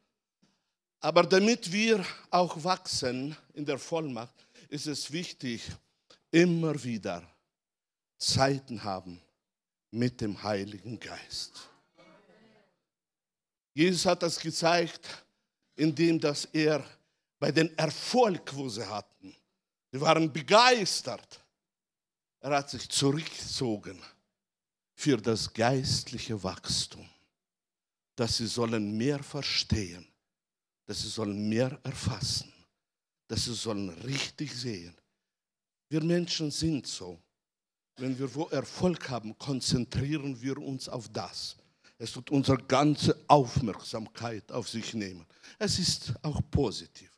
[1.00, 4.34] Aber damit wir auch wachsen in der Vollmacht,
[4.68, 5.62] ist es wichtig,
[6.30, 7.22] immer wieder
[8.18, 9.20] Zeiten haben
[9.90, 11.68] mit dem Heiligen Geist.
[13.72, 15.24] Jesus hat das gezeigt,
[15.76, 16.84] indem dass er
[17.38, 19.34] bei dem Erfolg, wo sie hatten,
[19.92, 21.40] sie waren begeistert.
[22.40, 24.00] Er hat sich zurückgezogen
[24.94, 27.09] für das geistliche Wachstum,
[28.16, 30.07] dass sie sollen mehr verstehen,
[30.87, 32.53] dass sie sollen mehr erfassen,
[33.29, 34.96] dass sie sollen richtig sehen.
[35.88, 37.20] Wir Menschen sind so.
[37.96, 41.57] Wenn wir wo Erfolg haben, konzentrieren wir uns auf das.
[41.98, 45.26] Es wird unsere ganze Aufmerksamkeit auf sich nehmen.
[45.59, 47.11] Es ist auch positiv.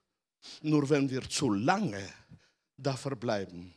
[0.61, 2.03] Nur wenn wir zu lange
[2.83, 3.75] da verbleiben,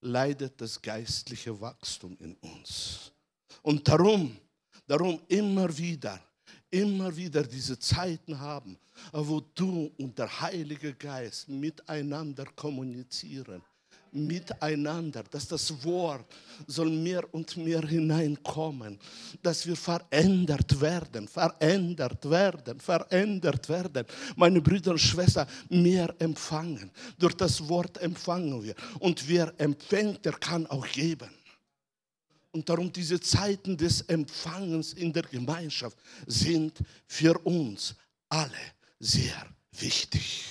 [0.00, 3.12] leidet das geistliche Wachstum in uns.
[3.62, 4.36] Und darum,
[4.86, 6.20] darum immer wieder,
[6.70, 8.78] immer wieder diese Zeiten haben,
[9.12, 13.62] wo du und der Heilige Geist miteinander kommunizieren
[14.14, 16.24] miteinander, dass das Wort
[16.66, 18.98] soll mehr und mehr hineinkommen,
[19.42, 24.06] dass wir verändert werden, verändert werden, verändert werden.
[24.36, 26.90] Meine Brüder und Schwestern, mehr empfangen.
[27.18, 28.74] Durch das Wort empfangen wir.
[29.00, 31.30] Und wer empfängt, der kann auch geben.
[32.52, 37.96] Und darum diese Zeiten des Empfangens in der Gemeinschaft sind für uns
[38.28, 38.52] alle
[39.00, 40.44] sehr wichtig.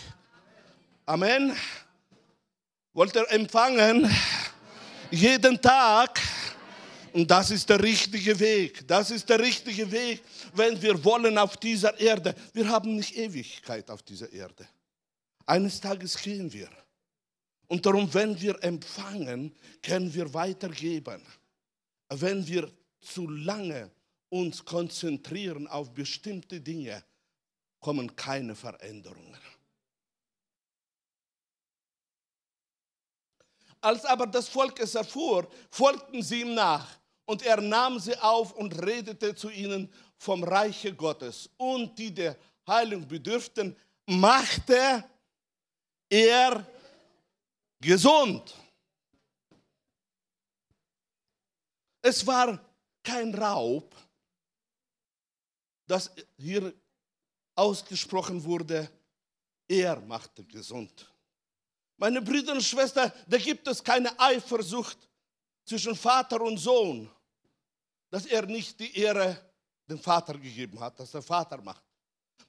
[1.06, 1.54] Amen.
[2.94, 4.08] Wollt ihr empfangen?
[5.10, 6.22] Jeden Tag.
[7.12, 8.88] Und das ist der richtige Weg.
[8.88, 10.22] Das ist der richtige Weg,
[10.54, 12.36] wenn wir wollen auf dieser Erde.
[12.54, 14.68] Wir haben nicht Ewigkeit auf dieser Erde.
[15.46, 16.70] Eines Tages gehen wir.
[17.68, 21.24] Und darum, wenn wir empfangen, können wir weitergeben.
[22.10, 23.90] Wenn wir zu lange
[24.30, 27.04] uns konzentrieren auf bestimmte Dinge,
[27.80, 29.40] kommen keine Veränderungen.
[33.84, 36.88] Als aber das Volk es erfuhr, folgten sie ihm nach.
[37.26, 41.50] Und er nahm sie auf und redete zu ihnen vom Reiche Gottes.
[41.58, 45.04] Und die der Heilung bedürften, machte
[46.10, 46.65] er
[47.82, 48.56] gesund.
[52.02, 52.58] Es war
[53.04, 53.93] kein Raub,
[55.88, 56.74] das hier
[57.54, 58.89] ausgesprochen wurde,
[59.67, 61.12] er machte gesund.
[62.04, 64.98] Meine Brüder und Schwestern, da gibt es keine Eifersucht
[65.63, 67.10] zwischen Vater und Sohn,
[68.10, 69.39] dass er nicht die Ehre
[69.88, 71.82] dem Vater gegeben hat, dass der Vater macht.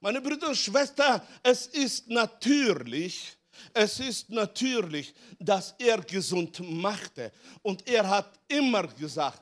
[0.01, 3.38] Meine Brüder und Schwestern, es ist natürlich,
[3.73, 7.31] es ist natürlich, dass er gesund machte.
[7.62, 9.40] Und er hat immer gesagt,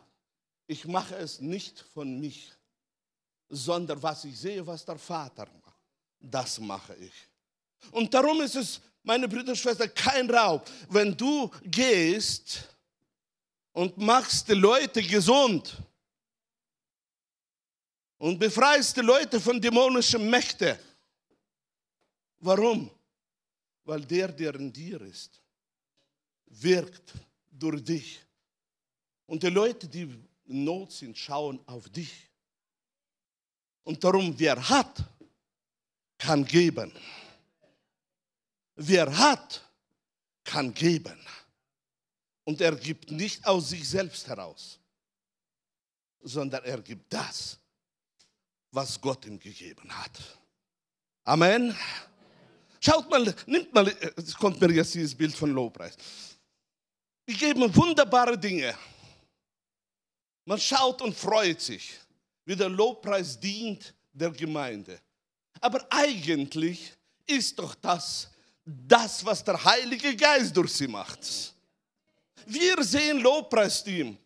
[0.66, 2.52] ich mache es nicht von mich,
[3.48, 5.80] sondern was ich sehe, was der Vater macht,
[6.20, 7.14] das mache ich.
[7.92, 10.70] Und darum ist es meine Brüder und Schwestern, kein Raub.
[10.88, 12.68] Wenn du gehst
[13.72, 15.76] und machst die Leute gesund
[18.18, 20.78] und befreist die Leute von dämonischen Mächten,
[22.38, 22.90] warum?
[23.84, 25.40] Weil der, der in dir ist,
[26.46, 27.12] wirkt
[27.50, 28.20] durch dich.
[29.26, 30.02] Und die Leute, die
[30.44, 32.12] in Not sind, schauen auf dich.
[33.84, 35.02] Und darum, wer hat,
[36.18, 36.92] kann geben.
[38.74, 39.62] Wer hat,
[40.44, 41.18] kann geben.
[42.44, 44.78] Und er gibt nicht aus sich selbst heraus,
[46.20, 47.58] sondern er gibt das,
[48.70, 50.18] was Gott ihm gegeben hat.
[51.24, 51.76] Amen.
[52.80, 55.96] Schaut mal, nimmt mal, es kommt mir jetzt dieses Bild von Lobpreis.
[57.24, 58.76] Wir geben wunderbare Dinge.
[60.44, 61.92] Man schaut und freut sich,
[62.44, 65.00] wie der Lobpreis dient der Gemeinde.
[65.60, 66.92] Aber eigentlich
[67.24, 68.31] ist doch das
[68.64, 71.54] das, was der Heilige Geist durch sie macht.
[72.46, 74.16] Wir sehen Lobpreisteam.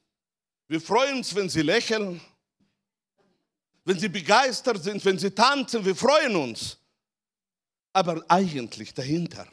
[0.69, 2.21] Wir freuen uns, wenn sie lächeln,
[3.85, 5.85] wenn sie begeistert sind, wenn sie tanzen.
[5.85, 6.79] Wir freuen uns.
[7.93, 9.47] Aber eigentlich dahinter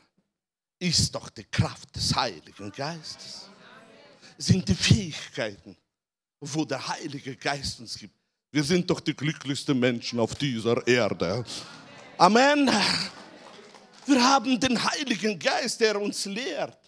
[0.80, 3.50] ist doch die Kraft des Heiligen Geistes.
[4.38, 5.78] Sind die Fähigkeiten,
[6.42, 8.16] wo der Heilige Geist uns gibt.
[8.52, 11.46] Wir sind doch die glücklichsten Menschen auf dieser Erde.
[12.18, 12.70] Amen.
[14.06, 16.84] Wir haben den Heiligen Geist, der uns lehrt.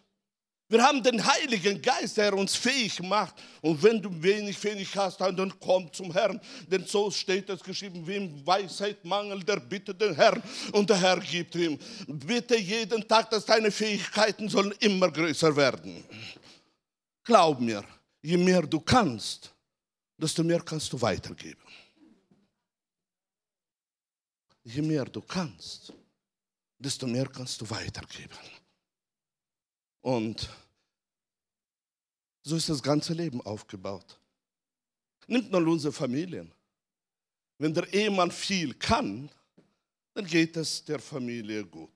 [0.67, 3.35] Wir haben den Heiligen Geist, der uns fähig macht.
[3.61, 6.41] Und wenn du wenig fähig hast, dann komm zum Herrn.
[6.67, 10.41] Denn so steht es geschrieben, wem Weisheit mangelt, der bitte den Herrn
[10.71, 11.77] und der Herr gibt ihm.
[12.07, 16.03] Bitte jeden Tag, dass deine Fähigkeiten sollen immer größer werden.
[17.23, 17.83] Glaub mir,
[18.23, 19.53] je mehr du kannst,
[20.17, 21.61] desto mehr kannst du weitergeben.
[24.63, 25.93] Je mehr du kannst,
[26.77, 28.37] desto mehr kannst du weitergeben.
[30.01, 30.49] Und
[32.43, 34.19] so ist das ganze Leben aufgebaut.
[35.27, 36.51] Nimmt mal unsere Familien.
[37.57, 39.29] Wenn der Ehemann viel kann,
[40.13, 41.89] dann geht es der Familie gut.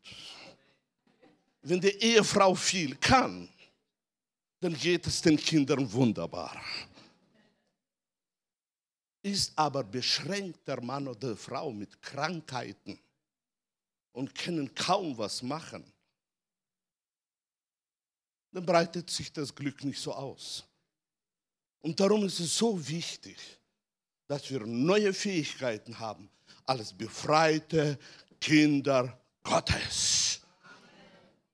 [1.62, 3.48] Wenn die Ehefrau viel kann,
[4.60, 6.60] dann geht es den Kindern wunderbar.
[9.22, 13.00] Ist aber beschränkt der Mann oder die Frau mit Krankheiten
[14.20, 15.82] und können kaum was machen,
[18.52, 20.66] dann breitet sich das Glück nicht so aus.
[21.80, 23.38] Und darum ist es so wichtig,
[24.28, 26.30] dass wir neue Fähigkeiten haben
[26.66, 27.98] als befreite
[28.42, 30.42] Kinder Gottes.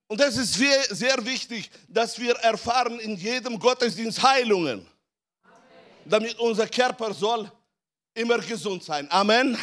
[0.08, 4.88] Und es ist sehr wichtig, dass wir erfahren in jedem Gottesdienst Heilungen,
[6.04, 7.52] damit unser Körper soll
[8.16, 9.08] immer gesund sein.
[9.12, 9.56] Amen.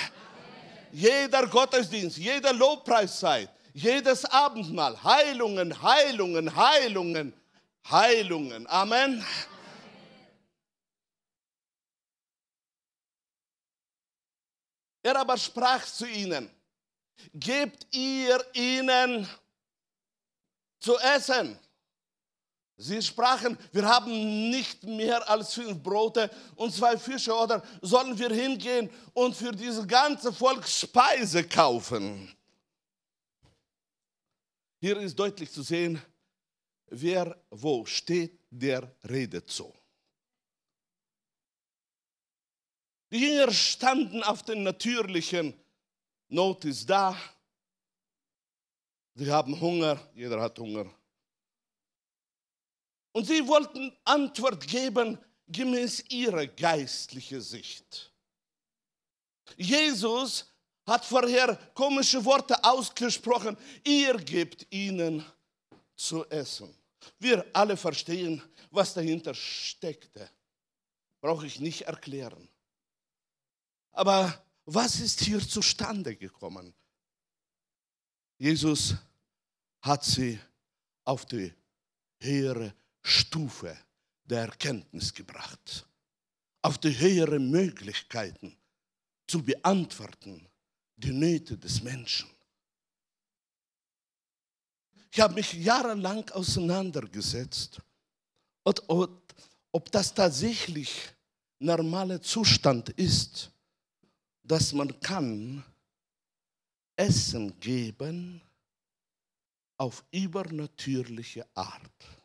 [0.93, 5.03] Jeder Gottesdienst, jeder Lobpreiszeit, jedes Abendmahl.
[5.03, 7.33] Heilungen, Heilungen, Heilungen,
[7.91, 8.67] Heilungen.
[8.67, 9.25] Amen.
[15.03, 16.49] Er aber sprach zu ihnen,
[17.35, 19.29] gebt ihr ihnen
[20.79, 21.59] zu essen.
[22.83, 28.31] Sie sprachen, wir haben nicht mehr als fünf Brote und zwei Fische, oder sollen wir
[28.31, 32.35] hingehen und für dieses ganze Volk Speise kaufen?
[34.81, 36.03] Hier ist deutlich zu sehen,
[36.87, 39.73] wer wo steht, der redet so.
[43.13, 45.55] Die Jünger standen auf den natürlichen
[46.29, 47.17] Not ist da.
[49.15, 50.93] Sie haben Hunger, jeder hat Hunger.
[53.13, 58.11] Und sie wollten Antwort geben gemäß ihrer geistlichen Sicht.
[59.57, 60.47] Jesus
[60.87, 63.57] hat vorher komische Worte ausgesprochen.
[63.85, 65.25] Ihr gebt ihnen
[65.95, 66.75] zu essen.
[67.19, 70.31] Wir alle verstehen, was dahinter steckte.
[71.21, 72.49] Brauche ich nicht erklären.
[73.93, 76.75] Aber was ist hier zustande gekommen?
[78.39, 78.95] Jesus
[79.83, 80.41] hat sie
[81.05, 81.53] auf die
[82.19, 83.77] höhere Stufe
[84.25, 85.87] der Erkenntnis gebracht,
[86.63, 88.57] auf die höheren Möglichkeiten
[89.27, 90.47] zu beantworten,
[90.97, 92.29] die Nöte des Menschen.
[95.11, 97.81] Ich habe mich jahrelang auseinandergesetzt,
[98.65, 99.35] ob, ob,
[99.73, 101.11] ob das tatsächlich
[101.59, 103.51] normaler Zustand ist,
[104.43, 105.63] dass man kann
[106.97, 108.41] Essen geben
[109.77, 112.22] auf übernatürliche Art.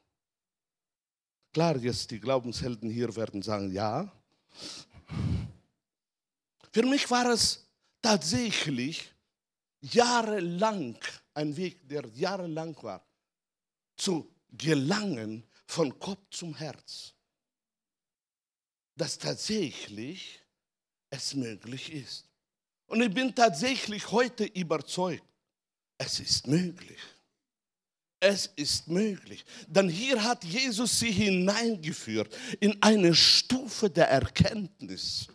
[1.58, 4.14] Klar, jetzt die Glaubenshelden hier werden sagen, ja.
[6.72, 7.68] Für mich war es
[8.00, 9.12] tatsächlich
[9.82, 11.00] jahrelang,
[11.34, 13.04] ein Weg, der jahrelang war,
[13.96, 17.16] zu gelangen von Kopf zum Herz,
[18.96, 20.40] dass tatsächlich
[21.10, 22.30] es möglich ist.
[22.86, 25.26] Und ich bin tatsächlich heute überzeugt,
[25.98, 27.02] es ist möglich.
[28.30, 29.46] Es ist möglich.
[29.68, 35.28] Denn hier hat Jesus sie hineingeführt in eine Stufe der Erkenntnis,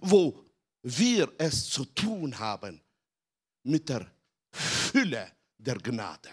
[0.00, 0.42] wo
[0.80, 2.80] wir es zu tun haben
[3.64, 4.10] mit der
[4.50, 6.30] Fülle der Gnade.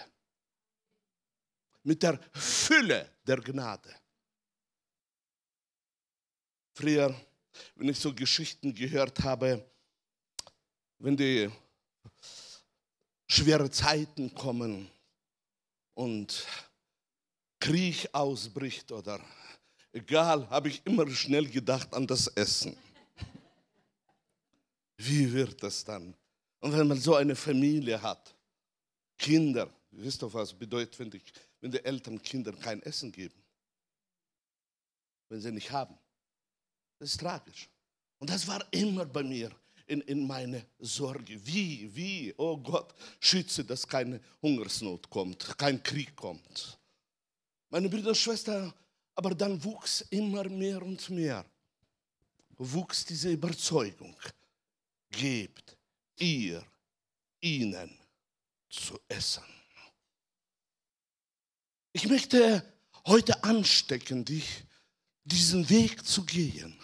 [1.84, 3.94] Mit der Fülle der Gnade.
[6.76, 7.14] Früher,
[7.76, 9.70] wenn ich so Geschichten gehört habe,
[11.00, 11.52] wenn die
[13.28, 14.90] schwere Zeiten kommen
[15.94, 16.46] und
[17.60, 19.20] Krieg ausbricht oder
[19.92, 22.76] egal, habe ich immer schnell gedacht an das Essen.
[24.98, 26.16] Wie wird das dann?
[26.60, 28.34] Und wenn man so eine Familie hat,
[29.18, 31.22] Kinder, wisst ihr, was bedeutet, wenn die,
[31.62, 33.42] wenn die Eltern Kindern kein Essen geben?
[35.30, 35.98] Wenn sie nicht haben.
[37.00, 37.70] Das ist tragisch.
[38.20, 39.52] Und das war immer bei mir
[39.88, 41.46] in, in meine Sorge.
[41.46, 46.78] Wie, wie, oh Gott, schütze, dass keine Hungersnot kommt, kein Krieg kommt.
[47.70, 48.74] Meine Brüder und Schwestern,
[49.16, 51.46] aber dann wuchs immer mehr und mehr,
[52.58, 54.16] wuchs diese Überzeugung
[55.10, 55.78] gebt
[56.18, 56.64] ihr
[57.42, 57.98] ihnen
[58.70, 59.44] zu essen.
[61.92, 62.64] Ich möchte
[63.06, 64.64] heute anstecken, dich
[65.24, 66.78] diesen Weg zu gehen,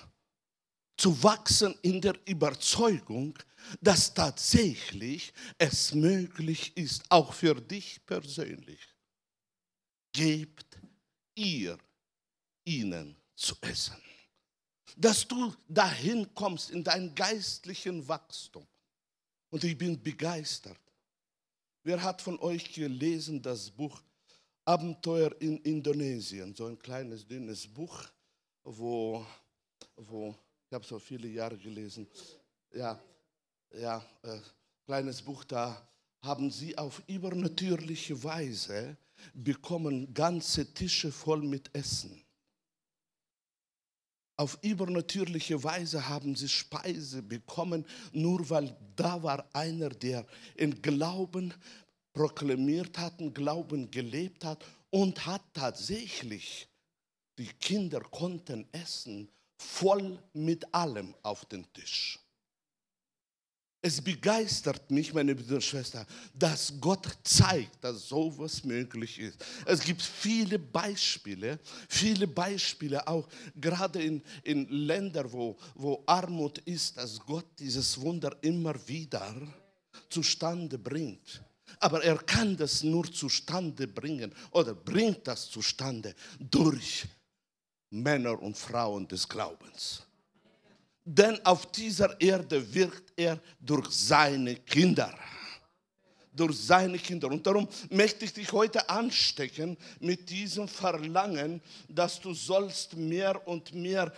[0.99, 3.37] zu wachsen in der Überzeugung,
[3.79, 8.81] dass tatsächlich es möglich ist, auch für dich persönlich.
[10.11, 10.77] Gebt
[11.35, 11.77] ihr
[12.65, 13.95] ihnen zu essen.
[14.97, 18.67] Dass du dahin kommst in dein geistlichen Wachstum.
[19.51, 20.79] Und ich bin begeistert.
[21.83, 24.01] Wer hat von euch gelesen das Buch
[24.65, 26.53] Abenteuer in Indonesien?
[26.53, 28.03] So ein kleines, dünnes Buch,
[28.63, 29.25] wo,
[29.95, 30.35] wo
[30.69, 32.07] ich habe so viele Jahre gelesen,
[32.75, 33.01] ja,
[33.73, 34.37] ja, äh,
[34.85, 35.81] kleines Buch da,
[36.21, 38.95] haben sie auf übernatürliche Weise
[39.33, 42.23] bekommen ganze Tische voll mit Essen.
[44.37, 50.23] Auf übernatürliche Weise haben sie Speise bekommen, nur weil da war einer, der
[50.55, 51.51] in Glauben
[52.13, 56.67] proklamiert hat, in Glauben gelebt hat und hat tatsächlich,
[57.39, 59.29] die Kinder konnten essen,
[59.59, 62.19] voll mit allem auf den Tisch.
[63.81, 69.37] Es begeistert mich, meine Brüder und Schwestern, dass Gott zeigt, dass sowas möglich ist.
[69.65, 76.97] Es gibt viele Beispiele, viele Beispiele auch gerade in, in Ländern, wo, wo Armut ist,
[76.97, 79.33] dass Gott dieses Wunder immer wieder
[80.09, 81.41] zustande bringt.
[81.79, 87.07] Aber er kann das nur zustande bringen oder bringt das zustande durch
[87.89, 90.03] Männer und Frauen des Glaubens
[91.11, 95.11] denn auf dieser Erde wirkt er durch seine Kinder.
[96.31, 97.29] Durch seine Kinder.
[97.29, 103.73] Und darum möchte ich dich heute anstecken mit diesem Verlangen, dass du sollst mehr und
[103.73, 104.13] mehr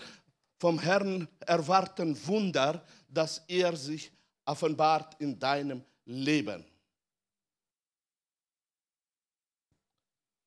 [0.59, 4.11] vom Herrn erwarten Wunder, dass er sich
[4.43, 6.65] offenbart in deinem Leben.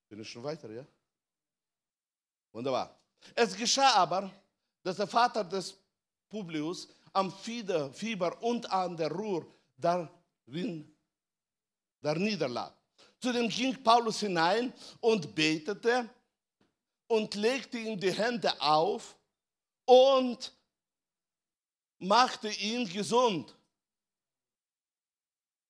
[0.07, 0.85] Bin ich schon weiter, ja?
[2.51, 2.95] Wunderbar.
[3.33, 4.31] Es geschah aber,
[4.83, 5.75] dass der Vater des
[6.29, 9.45] Publius am Fieber und an der Ruhr
[9.77, 10.93] darin,
[12.01, 12.73] da niederlag.
[13.19, 16.09] Zudem ging Paulus hinein und betete
[17.07, 19.17] und legte ihm die Hände auf
[19.85, 20.53] und
[21.99, 23.55] machte ihn gesund.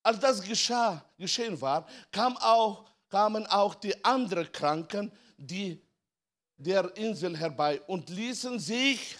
[0.04, 5.82] Als das geschah, geschehen war, kam auch, kamen auch die anderen Kranken, die
[6.58, 9.18] der Insel herbei und ließen sich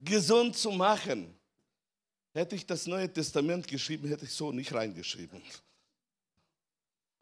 [0.00, 1.34] gesund zu machen.
[2.32, 5.42] Hätte ich das Neue Testament geschrieben, hätte ich so nicht reingeschrieben.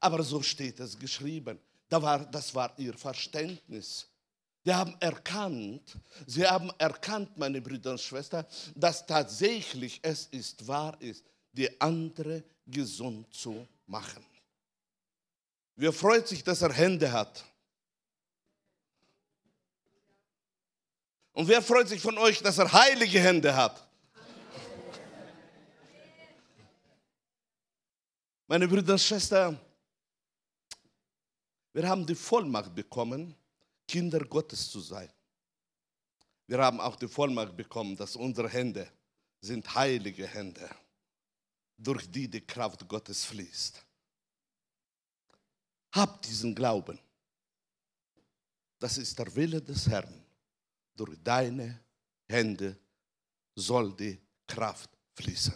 [0.00, 1.58] Aber so steht es geschrieben.
[1.88, 4.06] Da war, das war ihr Verständnis.
[4.64, 5.96] Sie haben erkannt,
[6.26, 8.44] sie haben erkannt, meine Brüder und Schwestern,
[8.74, 14.24] dass tatsächlich es ist, wahr ist, die andere gesund zu machen.
[15.80, 17.44] Wer freut sich, dass er Hände hat?
[21.32, 23.88] Und wer freut sich von euch, dass er heilige Hände hat?
[28.48, 29.60] Meine Brüder und Schwestern,
[31.72, 33.36] wir haben die Vollmacht bekommen,
[33.86, 35.12] Kinder Gottes zu sein.
[36.48, 38.90] Wir haben auch die Vollmacht bekommen, dass unsere Hände
[39.40, 40.68] sind heilige Hände,
[41.76, 43.84] durch die die Kraft Gottes fließt.
[45.98, 46.96] Habt diesen Glauben.
[48.78, 50.24] Das ist der Wille des Herrn
[50.94, 51.80] durch deine
[52.28, 52.76] Hände
[53.56, 55.54] soll die Kraft fließen.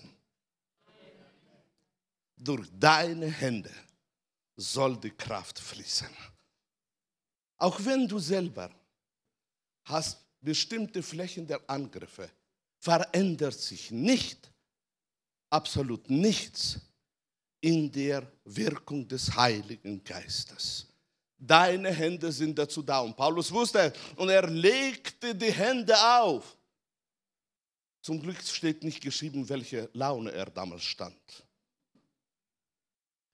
[2.37, 3.73] Durch deine Hände
[4.57, 6.15] soll die Kraft fließen.
[7.59, 8.69] Auch wenn du selber
[9.85, 12.29] hast bestimmte Flächen der Angriffe,
[12.79, 14.51] verändert sich nicht,
[15.51, 16.81] absolut nichts
[17.63, 20.87] in der Wirkung des Heiligen Geistes.
[21.39, 23.01] Deine Hände sind dazu da.
[23.01, 26.57] Und Paulus wusste, und er legte die Hände auf.
[28.03, 31.17] Zum Glück steht nicht geschrieben, welche Laune er damals stand.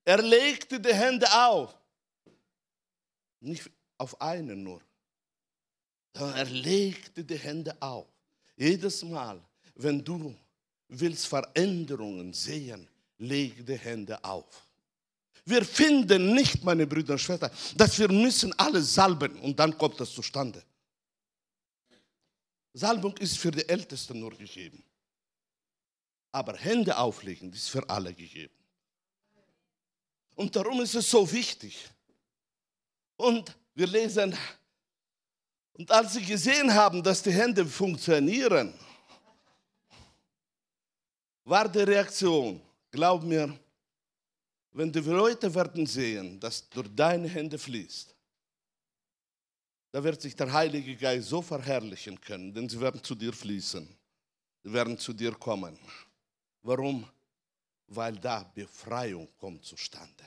[0.05, 1.75] Er legte die Hände auf.
[3.41, 4.83] Nicht auf einen nur.
[6.13, 8.07] Er legte die Hände auf.
[8.57, 9.41] Jedes Mal,
[9.75, 10.35] wenn du
[10.89, 12.89] willst Veränderungen sehen,
[13.19, 14.63] leg die Hände auf.
[15.45, 19.99] Wir finden nicht, meine Brüder und Schwestern, dass wir müssen alle salben und dann kommt
[19.99, 20.63] das zustande.
[22.75, 24.83] Salbung ist für die Ältesten nur gegeben.
[26.31, 28.55] Aber Hände auflegen ist für alle gegeben.
[30.37, 31.89] Und darum ist es so wichtig.
[33.17, 34.37] Und wir lesen,
[35.73, 38.75] und als sie gesehen haben, dass die Hände funktionieren,
[41.45, 42.61] war die Reaktion,
[42.91, 43.59] glaub mir,
[44.73, 48.15] wenn die Leute werden sehen, dass durch deine Hände fließt,
[49.91, 53.89] da wird sich der Heilige Geist so verherrlichen können, denn sie werden zu dir fließen.
[54.63, 55.79] Sie werden zu dir kommen.
[56.63, 57.09] Warum?
[57.87, 60.25] Weil da Befreiung kommt zustande.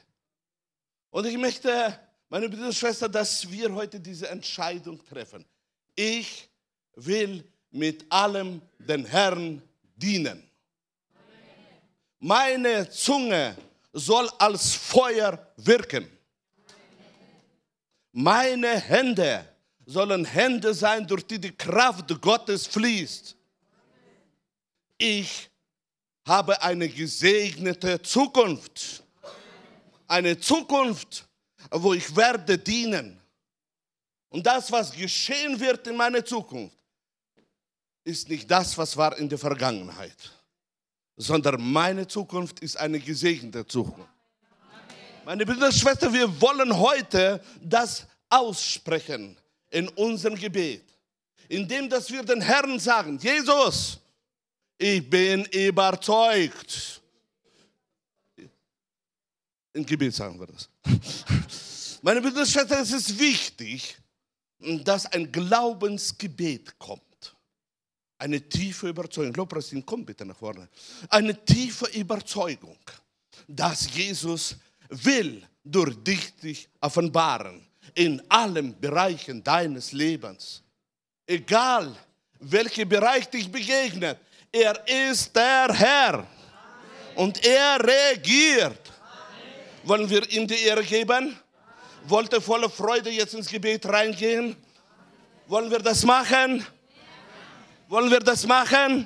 [1.12, 5.46] Und ich möchte, meine Brüder und Schwestern, dass wir heute diese Entscheidung treffen.
[5.96, 6.50] Ich
[6.96, 9.62] will mit allem den Herrn
[9.96, 10.51] dienen.
[12.24, 13.58] Meine Zunge
[13.92, 16.08] soll als Feuer wirken.
[18.12, 19.44] Meine Hände
[19.88, 23.36] sollen Hände sein, durch die die Kraft Gottes fließt.
[25.00, 25.50] Ich
[26.24, 29.04] habe eine gesegnete Zukunft.
[30.08, 31.28] Eine Zukunft,
[31.72, 33.20] wo ich werde dienen.
[34.30, 36.78] Und das, was geschehen wird in meiner Zukunft,
[38.04, 40.32] ist nicht das, was war in der Vergangenheit,
[41.22, 44.10] sondern meine Zukunft ist eine gesegnete Zukunft.
[45.24, 49.38] Meine Brüder und Schwestern, wir wollen heute das aussprechen
[49.70, 50.84] in unserem Gebet,
[51.48, 54.00] indem dass wir den Herrn sagen, Jesus,
[54.80, 57.02] ich bin überzeugt.
[59.74, 60.70] Im Gebet sagen wir das.
[62.02, 63.96] Meine Brüder und Schwestern, es ist wichtig,
[64.84, 67.11] dass ein Glaubensgebet kommt.
[68.22, 69.34] Eine tiefe Überzeugung.
[69.34, 70.70] Lobpreisteam, komm bitte nach vorne.
[71.10, 72.78] Eine tiefe Überzeugung,
[73.48, 74.58] dass Jesus
[74.90, 77.66] will durch dich, dich offenbaren
[77.96, 80.62] in allen Bereichen deines Lebens.
[81.26, 81.96] Egal,
[82.40, 84.20] welcher Bereich dich begegnet,
[84.52, 86.28] er ist der Herr Amen.
[87.16, 88.62] und er regiert.
[88.62, 89.82] Amen.
[89.82, 91.36] Wollen wir ihm die Ehre geben?
[92.04, 94.56] Wollt ihr voller Freude jetzt ins Gebet reingehen?
[95.48, 96.64] Wollen wir das machen?
[97.92, 99.06] Wollen wir das machen?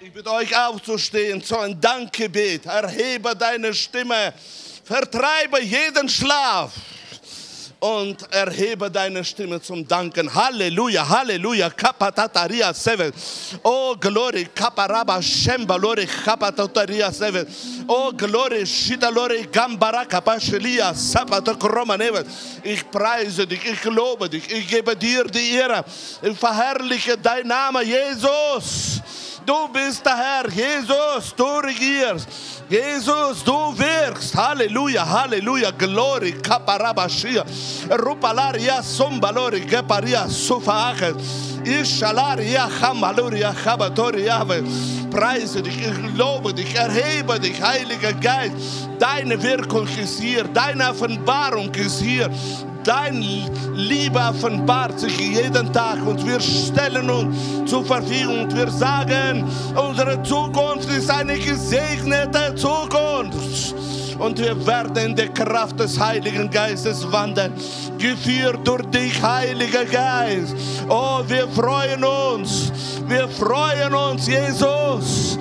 [0.00, 2.66] Ich bitte euch aufzustehen zu einem Dankgebet.
[2.66, 4.34] Erhebe deine Stimme.
[4.84, 6.72] Vertreibe jeden Schlaf
[7.80, 10.32] und erhebe deine Stimme zum Danken.
[10.34, 11.70] Halleluja, Halleluja.
[11.70, 13.12] Kapatataria seven.
[13.62, 14.48] Oh, glory.
[14.54, 17.46] Kaparaba shemba lori kapatataria seven.
[17.86, 18.62] Oh, glory.
[18.62, 22.24] Shida lori gambara kapashelia sapato kromaneve.
[22.64, 25.84] Ich preise dich, ich lobe dich, ich gebe dir die Ehre.
[26.22, 29.00] Ich verherrliche dein Name, Jesus.
[29.46, 32.28] Du bist der Herr, Jesus, du regierst.
[32.70, 34.34] Jesus, du wirkst.
[34.34, 37.44] Halleluja, Halleluja, Glory, Kaparabashia,
[37.88, 41.57] Rupalaria, Sombalori, Geparia, Habatoria.
[45.10, 48.88] Preise dich, ich lobe dich, erhebe dich, Heiliger Geist.
[48.98, 52.30] Deine Wirkung ist hier, deine Offenbarung ist hier.
[52.84, 53.22] Dein
[53.74, 59.44] Liebe offenbart sich jeden Tag und wir stellen uns zur Verfügung und wir sagen,
[59.74, 63.74] unsere Zukunft ist eine gesegnete Zukunft.
[64.18, 67.52] Und wir werden in der Kraft des Heiligen Geistes wandern,
[67.98, 70.56] geführt durch dich, Heiliger Geist.
[70.88, 72.72] Oh, wir freuen uns,
[73.06, 75.38] wir freuen uns, Jesus.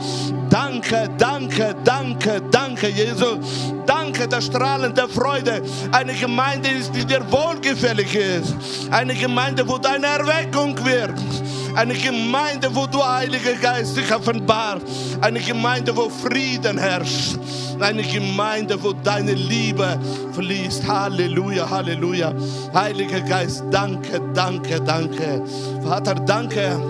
[0.50, 3.40] Danke, danke, danke, danke, Jesus.
[3.86, 5.62] Danke der strahlende Freude.
[5.92, 8.56] Eine Gemeinde ist, die dir wohlgefällig ist.
[8.92, 11.47] Eine Gemeinde, wo deine Erweckung wirkt.
[11.78, 14.82] Eine Gemeinde, wo du, Heiliger Geist, dich offenbart.
[15.22, 17.38] Eine Gemeinde, wo Frieden herrscht.
[17.80, 20.00] Eine Gemeinde, wo deine Liebe
[20.34, 20.88] fließt.
[20.88, 22.34] Halleluja, Halleluja.
[22.74, 25.44] Heiliger Geist, danke, danke, danke.
[25.84, 26.82] Vater, danke,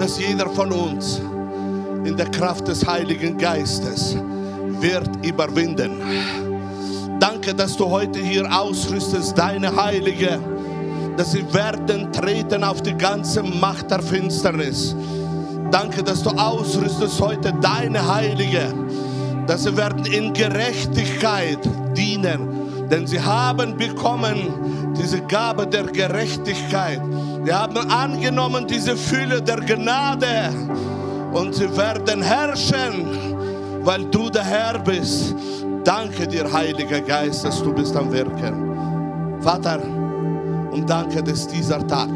[0.00, 1.20] dass jeder von uns
[2.04, 4.16] in der Kraft des Heiligen Geistes
[4.80, 5.92] wird überwinden.
[7.20, 10.40] Danke, dass du heute hier ausrüstest, deine Heilige,
[11.20, 14.96] dass sie werden treten auf die ganze Macht der Finsternis.
[15.70, 18.72] Danke, dass du ausrüstest heute deine Heilige,
[19.46, 21.58] dass sie werden in Gerechtigkeit
[21.94, 27.02] dienen, denn sie haben bekommen diese Gabe der Gerechtigkeit.
[27.44, 30.54] Sie haben angenommen diese Fülle der Gnade
[31.34, 33.04] und sie werden herrschen,
[33.84, 35.34] weil du der Herr bist.
[35.84, 39.42] Danke dir, Heiliger Geist, dass du bist am Wirken.
[39.42, 39.80] Vater,
[40.72, 42.08] und danke, dass dieser Tag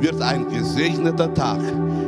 [0.00, 1.60] wird ein gesegneter Tag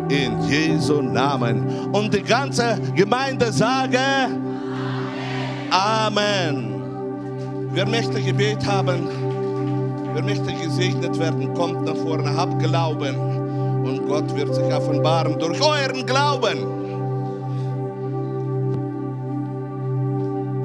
[0.08, 1.66] in Jesu Namen.
[1.92, 3.98] Und die ganze Gemeinde sage
[5.70, 6.16] Amen.
[6.16, 6.76] Amen.
[7.72, 9.06] Wer möchte Gebet haben,
[10.14, 13.14] wer möchte gesegnet werden, kommt nach vorne, habt Glauben
[13.84, 16.85] und Gott wird sich offenbaren durch euren Glauben.